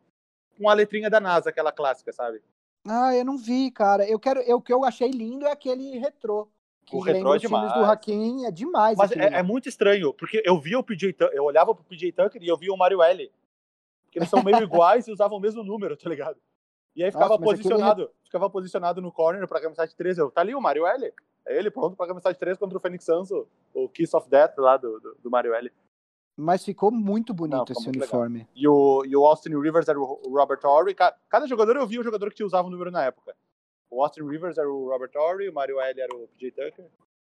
[0.57, 2.41] com a letrinha da NASA, aquela clássica, sabe?
[2.85, 4.07] Ah, eu não vi, cara.
[4.09, 6.47] Eu quero, eu, o que eu achei lindo é aquele retrô.
[6.85, 7.89] Que O retrô é filmes do demais.
[7.89, 8.97] Hakim, é demais.
[8.97, 12.41] Mas é, é muito estranho, porque eu via o PJ eu olhava pro PJ Tucker
[12.41, 13.29] e eu via o Mario L.
[14.05, 16.37] Porque eles são meio iguais e usavam o mesmo número, tá ligado?
[16.95, 20.17] E aí ficava Nossa, posicionado, ficava posicionado no corner pra arremessar de três.
[20.17, 21.13] Eu, tá ali o Mario L.
[21.45, 24.29] É ele pronto pra arremessar de três contra o Phoenix Suns, o, o Kiss of
[24.29, 25.71] Death lá do, do, do Mario L.
[26.39, 28.19] Mas ficou muito bonito Não, ficou esse muito legal.
[28.21, 28.47] uniforme.
[28.55, 30.93] E o, e o Austin Rivers era o Robert Horry.
[30.93, 33.35] Ca- Cada jogador eu via o jogador que usava o número na época.
[33.89, 36.85] O Austin Rivers era o Robert Horry, o Mario L era o PJ Tucker.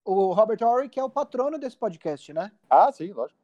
[0.05, 2.51] O Robert Horry, que é o patrono desse podcast, né?
[2.71, 3.39] Ah, sim, lógico.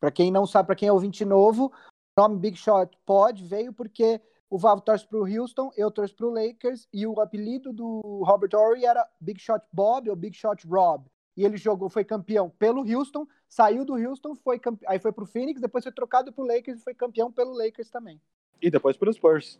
[0.00, 1.72] Pra quem não sabe, pra quem é ouvinte novo,
[2.16, 6.28] o nome Big Shot Pod veio porque o Vavo torce pro Houston, eu torço pro
[6.28, 11.06] Lakers, e o apelido do Robert Horry era Big Shot Bob ou Big Shot Rob.
[11.36, 14.84] E ele jogou, foi campeão pelo Houston, saiu do Houston, foi campe...
[14.88, 18.20] aí foi pro Phoenix, depois foi trocado pro Lakers e foi campeão pelo Lakers também.
[18.60, 19.58] E depois pelos Spurs.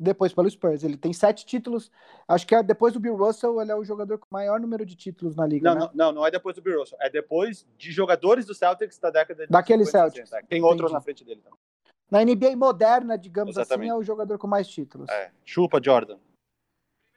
[0.00, 0.82] Depois pelo Spurs.
[0.82, 1.92] Ele tem sete títulos.
[2.26, 4.84] Acho que é depois do Bill Russell, ele é o jogador com o maior número
[4.84, 5.72] de títulos na liga.
[5.72, 5.80] Não, né?
[5.80, 6.98] não, não, não é depois do Bill Russell.
[7.00, 10.30] É depois de jogadores do Celtics da década de Daquele 50 e Celtics.
[10.30, 10.48] 60.
[10.48, 10.94] Tem outros Entendi.
[10.94, 11.58] na frente dele também.
[12.14, 13.90] Na NBA moderna, digamos Exatamente.
[13.90, 15.10] assim, é o jogador com mais títulos.
[15.10, 16.16] É, chupa, Jordan.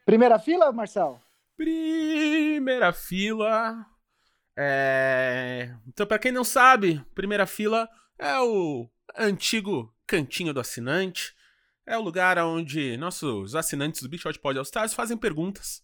[0.04, 1.20] Primeira fila, Marcel?
[1.56, 3.86] Primeira fila.
[4.56, 5.72] É...
[5.86, 7.88] Então, pra quem não sabe, primeira fila
[8.18, 11.32] é o antigo cantinho do assinante.
[11.86, 15.80] É o lugar onde nossos assinantes do Big Shot Pod All Stars fazem perguntas.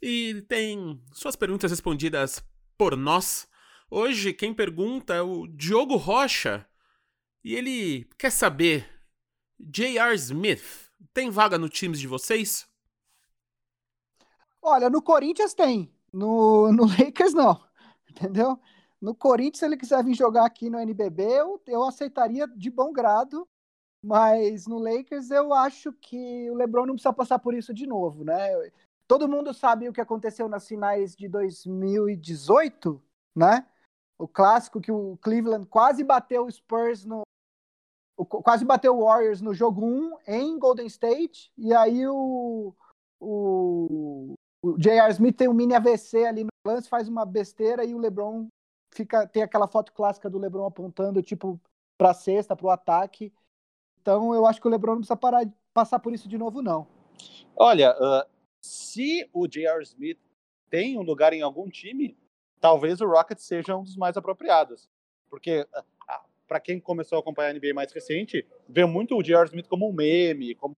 [0.00, 2.42] E tem suas perguntas respondidas
[2.78, 3.46] por nós.
[3.90, 6.66] Hoje, quem pergunta é o Diogo Rocha.
[7.44, 8.88] E ele quer saber:
[9.60, 10.14] J.R.
[10.14, 12.66] Smith tem vaga no time de vocês?
[14.62, 15.92] Olha, no Corinthians tem.
[16.12, 17.62] No, no Lakers, não.
[18.08, 18.58] Entendeu?
[19.00, 22.92] No Corinthians, se ele quiser vir jogar aqui no NBB, eu, eu aceitaria de bom
[22.92, 23.46] grado.
[24.02, 28.22] Mas no Lakers, eu acho que o LeBron não precisa passar por isso de novo,
[28.22, 28.50] né?
[29.06, 33.02] Todo mundo sabe o que aconteceu nas finais de 2018,
[33.34, 33.66] né?
[34.18, 37.22] O clássico que o Cleveland quase bateu o Spurs no.
[38.16, 41.50] Quase bateu o Warriors no jogo 1 em Golden State.
[41.58, 42.72] E aí o,
[43.20, 45.10] o, o J.R.
[45.12, 48.46] Smith tem um mini AVC ali no lance, faz uma besteira e o LeBron
[48.92, 51.60] fica tem aquela foto clássica do LeBron apontando tipo
[51.98, 53.32] para cesta, para o ataque.
[54.00, 56.86] Então eu acho que o LeBron não precisa parar, passar por isso de novo não.
[57.56, 58.26] Olha, ah,
[58.62, 59.82] se o J.R.
[59.82, 60.18] Smith
[60.70, 62.16] tem um lugar em algum time,
[62.60, 64.88] talvez o Rockets seja um dos mais apropriados.
[65.28, 65.66] Porque,
[66.54, 69.46] para quem começou a acompanhar a NBA mais recente, vê muito o J.R.
[69.46, 70.72] Smith como um meme, como,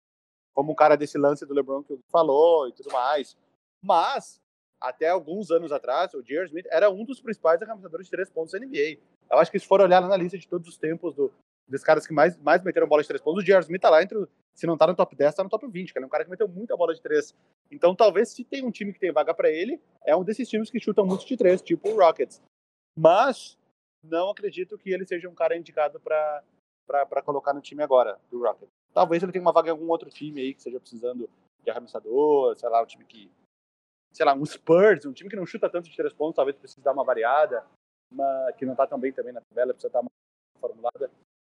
[0.55, 3.37] como um cara desse lance do LeBron que falou e tudo mais.
[3.85, 4.41] Mas,
[4.81, 6.47] até alguns anos atrás, o J.R.
[6.47, 8.97] Smith era um dos principais arremessadores de três pontos da NBA.
[9.31, 11.31] Eu acho que se for olhar na lista de todos os tempos do,
[11.69, 13.61] dos caras que mais, mais meteram bola de três pontos, o J.R.
[13.61, 15.99] Smith tá lá entre, se não tá no top 10, tá no top 20, que
[15.99, 17.35] ele é um cara que meteu muita bola de três.
[17.71, 20.71] Então, talvez, se tem um time que tem vaga para ele, é um desses times
[20.71, 22.41] que chutam muito de três, tipo o Rockets.
[22.99, 23.59] Mas,
[24.09, 28.73] não acredito que ele seja um cara indicado para colocar no time agora, do Rockets.
[28.93, 31.29] Talvez ele tenha uma vaga em algum outro time aí que esteja precisando
[31.63, 33.31] de arremessador, sei lá, um time que.
[34.13, 36.81] Sei lá, um Spurs, um time que não chuta tanto de três pontos, talvez precise
[36.81, 37.67] dar uma variada,
[38.11, 40.11] uma, que não tá tão bem também na tabela, precisa dar uma
[40.59, 41.11] formulada.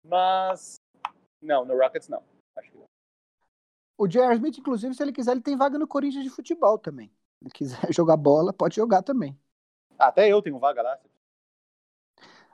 [0.05, 0.75] Mas.
[1.41, 2.21] Não, no Rockets não.
[2.57, 2.85] Acho que não.
[3.97, 4.35] O J.R.
[4.35, 7.07] Smith, inclusive, se ele quiser, ele tem vaga no Corinthians de futebol também.
[7.07, 9.37] Se ele quiser jogar bola, pode jogar também.
[9.97, 10.99] Ah, Até eu tenho vaga lá.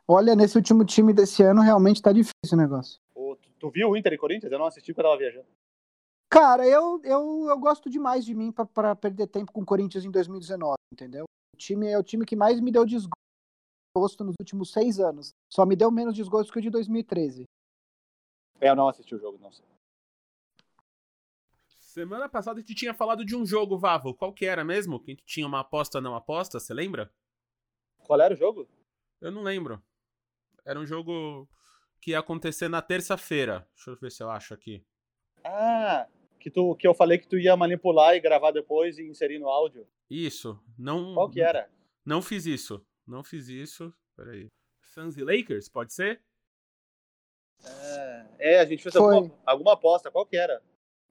[0.08, 3.00] Olha, nesse último time desse ano, realmente tá difícil o negócio.
[3.14, 4.52] Ô, Tu, tu viu o Inter e Corinthians?
[4.52, 5.48] Eu não assisti porque eu tava viajando.
[6.30, 10.06] Cara, eu, eu, eu gosto demais de mim pra- pra perder tempo com o Corinthians
[10.06, 11.24] em 2019, entendeu?
[11.54, 15.30] O time é o time que mais me deu desgosto nos últimos seis anos.
[15.52, 17.46] Só me deu menos desgosto que o de 2013.
[18.60, 19.66] É, eu não assisti o jogo, não sei.
[21.68, 24.14] Semana passada a gente tinha falado de um jogo, Vavo.
[24.14, 25.00] Qual que era mesmo?
[25.00, 27.10] Que a gente tinha uma aposta não aposta, você lembra?
[28.00, 28.68] Qual era o jogo?
[29.22, 29.82] Eu não lembro.
[30.66, 31.48] Era um jogo
[32.02, 33.68] que ia acontecer na terça-feira.
[33.76, 34.84] Deixa eu ver se eu acho aqui.
[35.44, 36.08] Ah,
[36.40, 39.48] que, tu, que eu falei que tu ia manipular e gravar depois e inserir no
[39.48, 39.88] áudio.
[40.10, 40.60] Isso.
[40.78, 41.14] Não.
[41.14, 41.70] Qual que era?
[42.04, 42.84] Não fiz isso.
[43.08, 43.94] Não fiz isso.
[44.16, 44.52] Peraí.
[44.82, 46.22] Suns e Lakers, pode ser?
[48.40, 50.12] É, a gente fez alguma, alguma aposta.
[50.12, 50.62] Qual que era?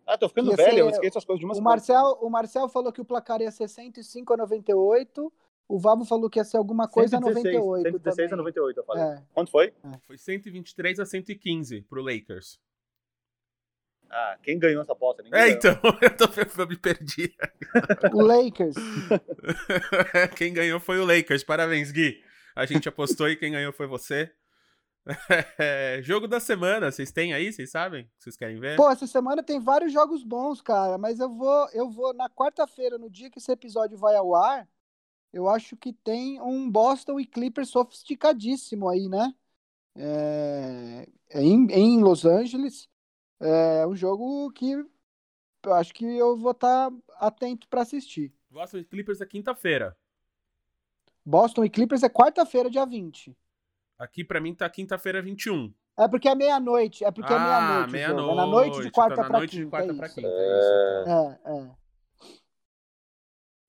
[0.06, 2.28] Ah, tô ficando Ia velho, ser- eu esqueço as coisas de umas O Marcel, o
[2.28, 5.32] Marcel falou que o placar ia ser 105 a 98.
[5.68, 8.44] O Vavo falou que ia ser alguma coisa a 98 116 a também.
[8.44, 9.02] 98, eu falei.
[9.02, 9.22] É.
[9.32, 9.72] Quanto foi?
[10.06, 12.58] Foi 123 a 115 pro Lakers.
[14.10, 15.22] Ah, quem ganhou essa aposta?
[15.22, 15.58] Ninguém É, ganhou.
[15.58, 17.34] então, eu, tô, eu me perdi.
[18.12, 18.76] O Lakers.
[20.36, 21.42] quem ganhou foi o Lakers.
[21.42, 22.22] Parabéns, Gui.
[22.54, 24.30] A gente apostou e quem ganhou foi você.
[25.58, 27.52] É, jogo da semana, vocês têm aí?
[27.52, 28.08] Vocês sabem?
[28.18, 28.76] Vocês querem ver?
[28.76, 32.96] Pô, essa semana tem vários jogos bons, cara, mas eu vou, eu vou na quarta-feira,
[32.96, 34.66] no dia que esse episódio vai ao ar,
[35.34, 39.34] eu acho que tem um Boston e Clippers sofisticadíssimo aí, né?
[39.96, 42.88] É, é em, em Los Angeles,
[43.40, 44.72] é um jogo que
[45.64, 48.32] eu acho que eu vou estar atento para assistir.
[48.48, 49.96] Boston e Clippers é quinta-feira.
[51.24, 53.36] Boston e Clippers é quarta-feira, dia 20.
[53.98, 55.74] Aqui pra mim tá quinta-feira 21.
[55.96, 58.20] É porque é meia-noite, é porque é ah, meia-noite.
[58.20, 59.64] o jogo, É na noite de quarta tá na pra noite quinta.
[59.64, 60.14] de quarta é isso.
[60.14, 60.28] quinta.
[60.28, 61.38] É isso, então.
[61.44, 61.83] É, é.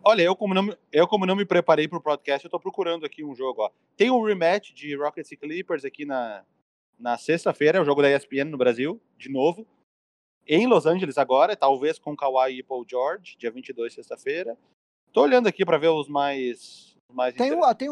[0.07, 3.05] Olha, eu como, não, me- eu como não me preparei pro podcast, eu tô procurando
[3.05, 3.71] aqui um jogo, ó.
[3.97, 6.45] Tem um rematch de Rockets e Clippers aqui na,
[6.99, 9.65] na sexta-feira, é o jogo da ESPN no Brasil, de novo.
[10.47, 14.55] Em Los Angeles agora, talvez com Kawhi e Paul George, dia 22, sexta-feira.
[15.11, 17.89] Tô olhando aqui pra ver os mais, mais Tem ó, tem,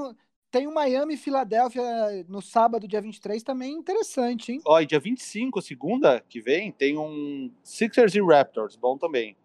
[0.51, 1.82] tem um Miami e Filadélfia
[2.28, 4.61] no sábado, dia 23, também interessante, hein?
[4.68, 9.36] Ó, e dia 25, segunda que vem, tem um Sixers e Raptors, bom também.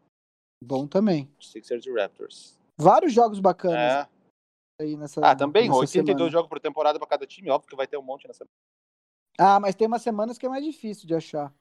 [0.63, 1.31] Bom também.
[1.41, 2.58] Sixers e Raptors.
[2.79, 4.09] Vários jogos bacanas É.
[4.83, 6.31] aí nessa Ah, também, nessa 82 semana.
[6.31, 8.47] jogos por temporada pra cada time, óbvio que vai ter um monte nessa.
[9.39, 11.53] Ah, mas tem umas semanas que é mais difícil de achar.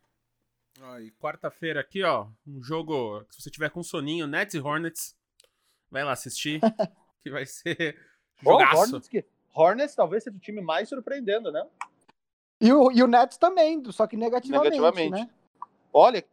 [0.80, 5.16] Ó, e quarta-feira aqui, ó, um jogo, se você tiver com soninho, Nets e Hornets,
[5.90, 6.60] vai lá assistir,
[7.24, 8.00] que vai ser
[8.42, 8.78] jogaço.
[8.78, 11.68] Hornets, que- Hornets talvez seja o time mais surpreendendo, né?
[12.62, 15.26] E o, e o Nets também, só que negativamente, Negativamente.
[15.26, 15.30] né?
[15.92, 16.24] Olha,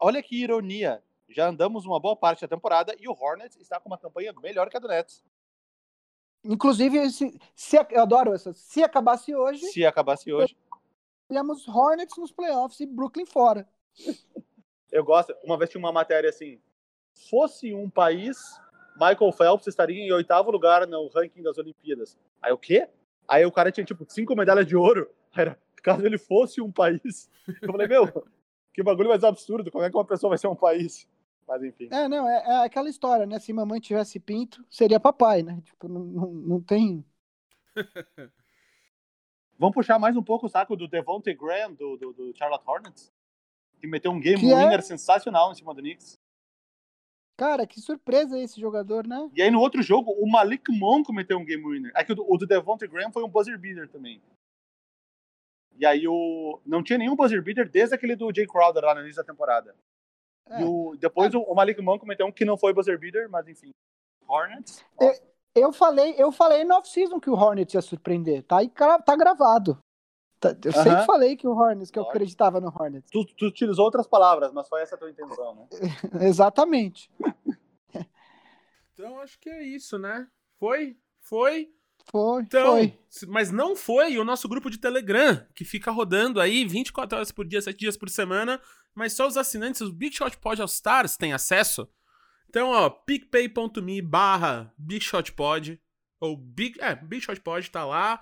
[0.00, 1.02] olha que ironia.
[1.28, 4.68] Já andamos uma boa parte da temporada e o Hornets está com uma campanha melhor
[4.70, 5.22] que a do Nets.
[6.44, 8.52] Inclusive, se, se, eu adoro essa.
[8.54, 10.56] Se acabasse hoje, Se acabasse hoje.
[11.28, 13.68] teríamos Hornets nos playoffs e Brooklyn fora.
[14.90, 15.36] Eu gosto.
[15.44, 16.58] Uma vez tinha uma matéria assim:
[17.28, 18.38] fosse um país,
[18.94, 22.16] Michael Phelps estaria em oitavo lugar no ranking das Olimpíadas.
[22.40, 22.88] Aí o quê?
[23.26, 25.10] Aí o cara tinha tipo cinco medalhas de ouro.
[25.36, 27.30] Era caso ele fosse um país.
[27.62, 28.06] Eu falei, meu,
[28.72, 29.70] que bagulho mais absurdo.
[29.70, 31.06] Como é que uma pessoa vai ser um país?
[31.48, 31.88] Mas enfim.
[31.90, 33.38] É, não, é, é aquela história, né?
[33.38, 35.58] Se mamãe tivesse pinto, seria papai, né?
[35.64, 37.02] Tipo, não, não, não tem.
[39.58, 43.10] Vamos puxar mais um pouco o saco do Devontae Graham, do, do, do Charlotte Hornets,
[43.80, 46.18] que meteu um game Que é- winner sensacional em cima do Knicks.
[47.36, 49.30] Cara, que surpresa esse jogador, né?
[49.32, 51.92] E aí no outro jogo, o Malik Monk meteu um game winner.
[51.94, 54.20] É que o do, o do Devontae Graham foi um buzzer beater também.
[55.78, 59.00] E aí o não tinha nenhum buzzer beater desde aquele do Jay Crowder lá no
[59.00, 59.74] início da temporada.
[60.50, 60.62] É.
[60.62, 63.46] E o, depois o, o Malik Monk meteu um que não foi buzzer beater, mas
[63.48, 63.70] enfim.
[64.26, 64.84] Hornets.
[65.54, 68.42] Eu falei, eu falei no off-season que o Hornets ia surpreender.
[68.44, 69.78] Tá gra- tá gravado.
[70.38, 70.82] Tá- eu Aham.
[70.84, 73.10] sempre falei que o Hornets, que eu acreditava no Hornets.
[73.10, 75.66] Tu, tu utilizou outras palavras, mas foi essa a tua intenção, né?
[76.26, 77.10] Exatamente.
[78.94, 80.28] Então acho que é isso, né?
[80.58, 80.96] Foi?
[81.20, 81.72] Foi?
[82.10, 82.98] Foi, Então, foi.
[83.26, 87.46] mas não foi o nosso grupo de Telegram, que fica rodando aí 24 horas por
[87.46, 88.60] dia, 7 dias por semana,
[88.94, 91.88] mas só os assinantes, os Big Shot Pod All Stars têm acesso.
[92.48, 95.80] Então, ó, picpay.me barra Big Shot Pod,
[96.20, 98.20] ou Big, é, Big Shot Pod tá lá,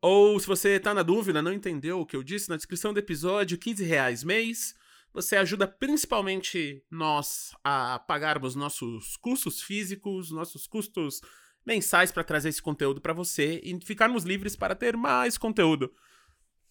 [0.00, 2.98] ou se você tá na dúvida, não entendeu o que eu disse, na descrição do
[2.98, 4.74] episódio, 15 reais mês,
[5.12, 11.20] você ajuda principalmente nós a pagarmos nossos custos físicos, nossos custos
[11.64, 15.92] mensais para trazer esse conteúdo para você e ficarmos livres para ter mais conteúdo.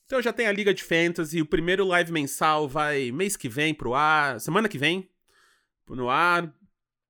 [0.06, 3.74] Então já tem a Liga de Fantasy, o primeiro live mensal vai mês que vem
[3.74, 5.10] pro ar, semana que vem
[5.88, 6.52] no ar.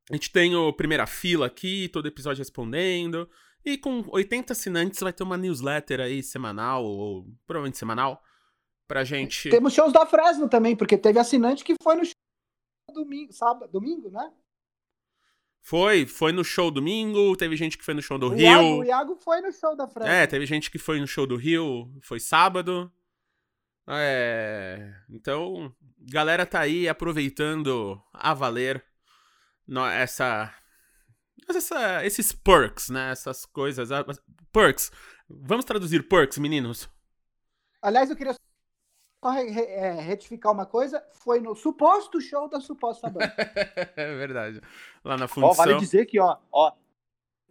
[0.09, 3.29] A gente tem o primeira fila aqui, todo episódio respondendo.
[3.63, 8.21] E com 80 assinantes vai ter uma newsletter aí semanal, ou provavelmente semanal,
[8.87, 9.49] pra gente.
[9.49, 12.13] Temos shows da Fresno também, porque teve assinante que foi no show
[12.93, 14.31] domingo, sábado, domingo, né?
[15.61, 18.41] Foi, foi no show domingo, teve gente que foi no show do o, Rio.
[18.45, 20.11] Iago, o Iago foi no show da Fresno.
[20.11, 22.91] É, teve gente que foi no show do Rio, foi sábado.
[23.87, 28.83] É, então, galera tá aí aproveitando a valer
[29.67, 30.53] no- essa,
[31.47, 33.11] essa- esses perks, né?
[33.11, 33.89] Essas coisas.
[34.51, 34.91] Perks.
[35.27, 36.89] Vamos traduzir perks, meninos?
[37.81, 38.33] Aliás, eu queria
[39.23, 41.03] só é, retificar uma coisa.
[41.11, 43.33] Foi no suposto show da suposta banda.
[43.95, 44.61] é verdade.
[45.03, 45.53] Lá na Ó, função.
[45.53, 46.71] vale dizer que, ó, ó,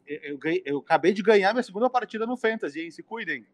[0.06, 2.90] eu, eu eu acabei de ganhar minha segunda partida no Fantasy, hein?
[2.90, 3.46] Se cuidem.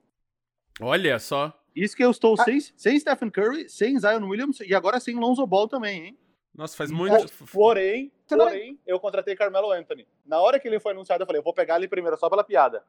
[0.80, 1.52] Olha só.
[1.74, 2.44] Isso que eu estou Ah.
[2.44, 6.18] sem, sem Stephen Curry, sem Zion Williams e agora sem Lonzo Ball também, hein?
[6.54, 7.16] Nossa, faz muito.
[7.52, 10.06] Porém, porém, eu contratei Carmelo Anthony.
[10.24, 12.44] Na hora que ele foi anunciado, eu falei, eu vou pegar ele primeiro, só pela
[12.44, 12.84] piada.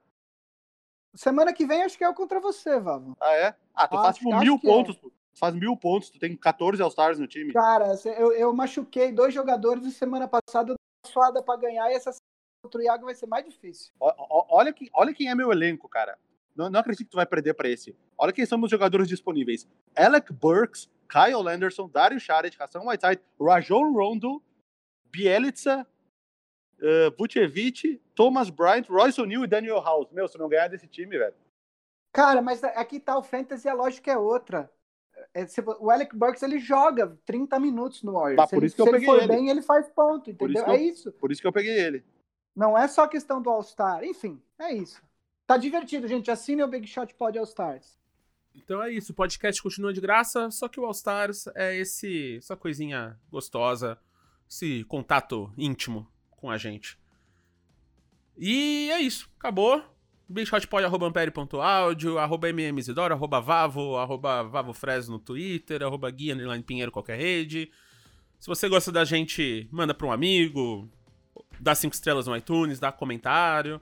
[1.15, 3.15] Semana que vem acho que é contra você, Vavo.
[3.21, 3.55] Ah, é?
[3.73, 4.69] Ah, tu Acho- faz tipo acho mil que é.
[4.71, 4.95] pontos.
[4.97, 7.51] Tu faz mil pontos, tu tem 14 All-Stars no time.
[7.53, 11.89] Cara, eu, eu machuquei dois jogadores e semana passada eu dei uma suada pra ganhar
[11.89, 12.21] e essa semana
[12.63, 13.91] contra o Iago vai ser mais difícil.
[13.99, 16.17] Ó- ó- Olha, que, olha quem é meu elenco, cara.
[16.55, 17.95] Não, não acredito que tu vai perder pra esse.
[18.17, 19.67] Olha quem são os jogadores disponíveis.
[19.95, 24.41] Alec Burks, Kyle Anderson, Dario Saric, Hassan Whiteside, Rajon Rondo,
[25.11, 25.85] Bielitsa,
[26.79, 30.11] uh, Vucevic, Thomas Bryant, Royce O'Neal e Daniel House.
[30.11, 31.33] Meu, se não ganhar desse time, velho.
[32.13, 34.71] Cara, mas aqui tá o Fantasy, a lógica é outra.
[35.33, 35.45] É,
[35.79, 38.37] o Alec Burks ele joga 30 minutos no Warriors.
[38.37, 39.27] Tá, Se por ele, isso que eu se ele peguei for ele.
[39.27, 40.53] bem, ele faz ponto, entendeu?
[40.55, 41.11] isso que É eu- isso.
[41.13, 42.03] Por isso que eu peguei ele.
[42.55, 44.03] Não é só questão do All-Star.
[44.05, 45.01] Enfim, é isso.
[45.45, 46.31] Tá divertido, gente.
[46.31, 47.97] Assine o Big Shot Pod All-Stars.
[48.55, 52.37] Então é isso, o podcast continua de graça, só que o All Stars é esse,
[52.37, 53.99] essa coisinha gostosa,
[54.49, 56.07] esse contato íntimo
[56.45, 56.97] com a gente.
[58.37, 59.83] E é isso, acabou.
[60.27, 66.35] Bigshotpod, arroba ampere.audio, arroba mmzidoro, arroba vavo, arroba vavofres no Twitter, arroba guia,
[66.65, 67.71] pinheiro, qualquer rede.
[68.39, 70.89] Se você gosta da gente, manda pra um amigo,
[71.59, 73.79] dá cinco estrelas no iTunes, dá comentário.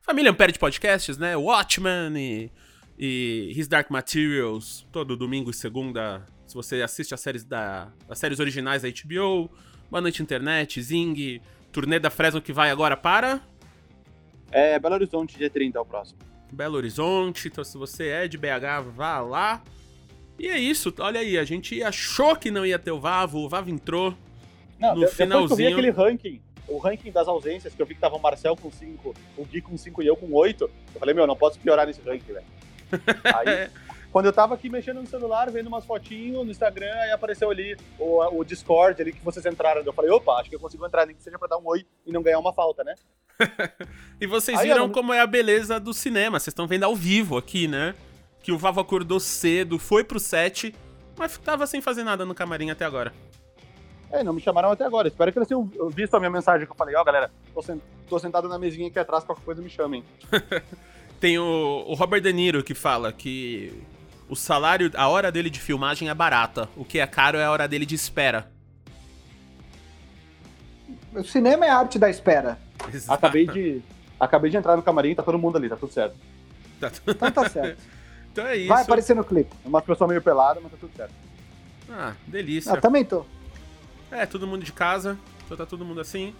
[0.00, 1.36] Família Ampere de podcasts, né?
[1.36, 2.50] Watchmen e
[2.98, 8.18] e His Dark Materials, todo domingo e segunda, se você assiste as séries da as
[8.18, 9.50] séries originais da HBO,
[9.90, 11.40] Boa Noite Internet, Zing,
[11.76, 13.38] turnê da Fresno que vai agora para
[14.50, 16.18] É Belo Horizonte, dia 30 é o próximo.
[16.50, 19.62] Belo Horizonte, então se você é de BH, vá lá.
[20.38, 23.48] E é isso, olha aí, a gente achou que não ia ter o Vavo, o
[23.48, 24.14] Vavo entrou.
[24.78, 27.82] Não, No de- depois que eu vi finalzinho- aquele ranking, o ranking das ausências, que
[27.82, 30.32] eu vi que tava o Marcel com 5, o Gui com 5 e eu com
[30.32, 30.64] 8,
[30.94, 32.46] eu falei, meu, não posso piorar nesse ranking, velho.
[33.36, 33.68] Aí,
[34.16, 37.76] quando eu tava aqui mexendo no celular, vendo umas fotinhos no Instagram, aí apareceu ali
[37.98, 39.82] o, o Discord ali que vocês entraram.
[39.84, 41.84] Eu falei, opa, acho que eu consigo entrar, nem que seja pra dar um oi
[42.06, 42.94] e não ganhar uma falta, né?
[44.18, 46.96] E vocês Aí, viram eu como é a beleza do cinema, vocês estão vendo ao
[46.96, 47.94] vivo aqui, né?
[48.42, 50.74] Que o Vavo acordou cedo, foi pro set,
[51.18, 53.12] mas tava sem fazer nada no camarim até agora.
[54.10, 55.08] É, não me chamaram até agora.
[55.08, 57.82] Espero que eles tenham visto a minha mensagem que eu falei, ó, galera, tô, sen-
[58.08, 60.02] tô sentado na mesinha aqui atrás, qualquer coisa me chamem.
[61.20, 63.72] Tem o, o Robert De Niro que fala que
[64.28, 67.50] o salário, a hora dele de filmagem é barata, o que é caro é a
[67.50, 68.50] hora dele de espera.
[71.14, 72.58] O cinema é a arte da espera.
[73.08, 73.82] Acabei de.
[74.18, 76.16] Acabei de entrar no camarim, tá todo mundo ali, tá tudo certo.
[76.80, 77.82] Tá tudo- Então tá certo.
[78.32, 78.68] então é isso.
[78.68, 79.54] Vai aparecer no clipe.
[79.64, 81.12] É uma pessoa meio pelada, mas tá tudo certo.
[81.90, 82.72] Ah, delícia.
[82.72, 83.24] Ah, também tô.
[84.10, 86.34] É, todo mundo de casa, então tá todo mundo assim.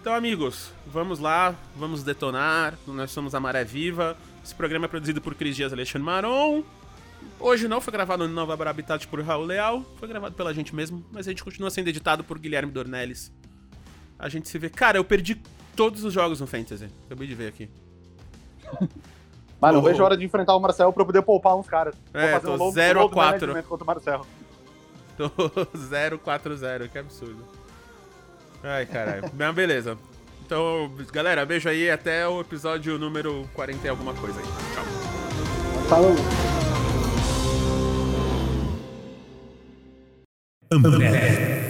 [0.00, 2.74] Então, amigos, vamos lá, vamos detonar.
[2.86, 4.16] Nós somos a Maré Viva.
[4.44, 6.64] Esse programa é produzido por Cris Dias e Alexandre Maron.
[7.42, 11.04] Hoje não foi gravado no Nova Habitat por Raul Leal, foi gravado pela gente mesmo,
[11.10, 13.32] mas a gente continua sendo editado por Guilherme Dornelles.
[14.18, 14.70] A gente se vê.
[14.70, 15.40] Cara, eu perdi
[15.74, 16.88] todos os jogos no Fantasy.
[17.06, 17.68] Acabei de ver aqui.
[19.60, 19.82] Mas Oh.
[19.82, 21.94] vejo a hora de enfrentar o Marcel pra eu poder poupar uns caras.
[22.12, 23.46] É, tô um low- 0 a low 4.
[23.48, 24.26] management contra o Marcel.
[25.16, 25.30] Tô
[26.18, 27.44] 040, que absurdo.
[28.62, 29.30] Ai, caralho.
[29.36, 29.96] Mas beleza.
[30.44, 34.46] Então, galera, beijo aí até o episódio número 40 e alguma coisa aí.
[34.74, 34.84] Tchau.
[35.88, 36.14] Falou.
[40.72, 41.61] Een bed.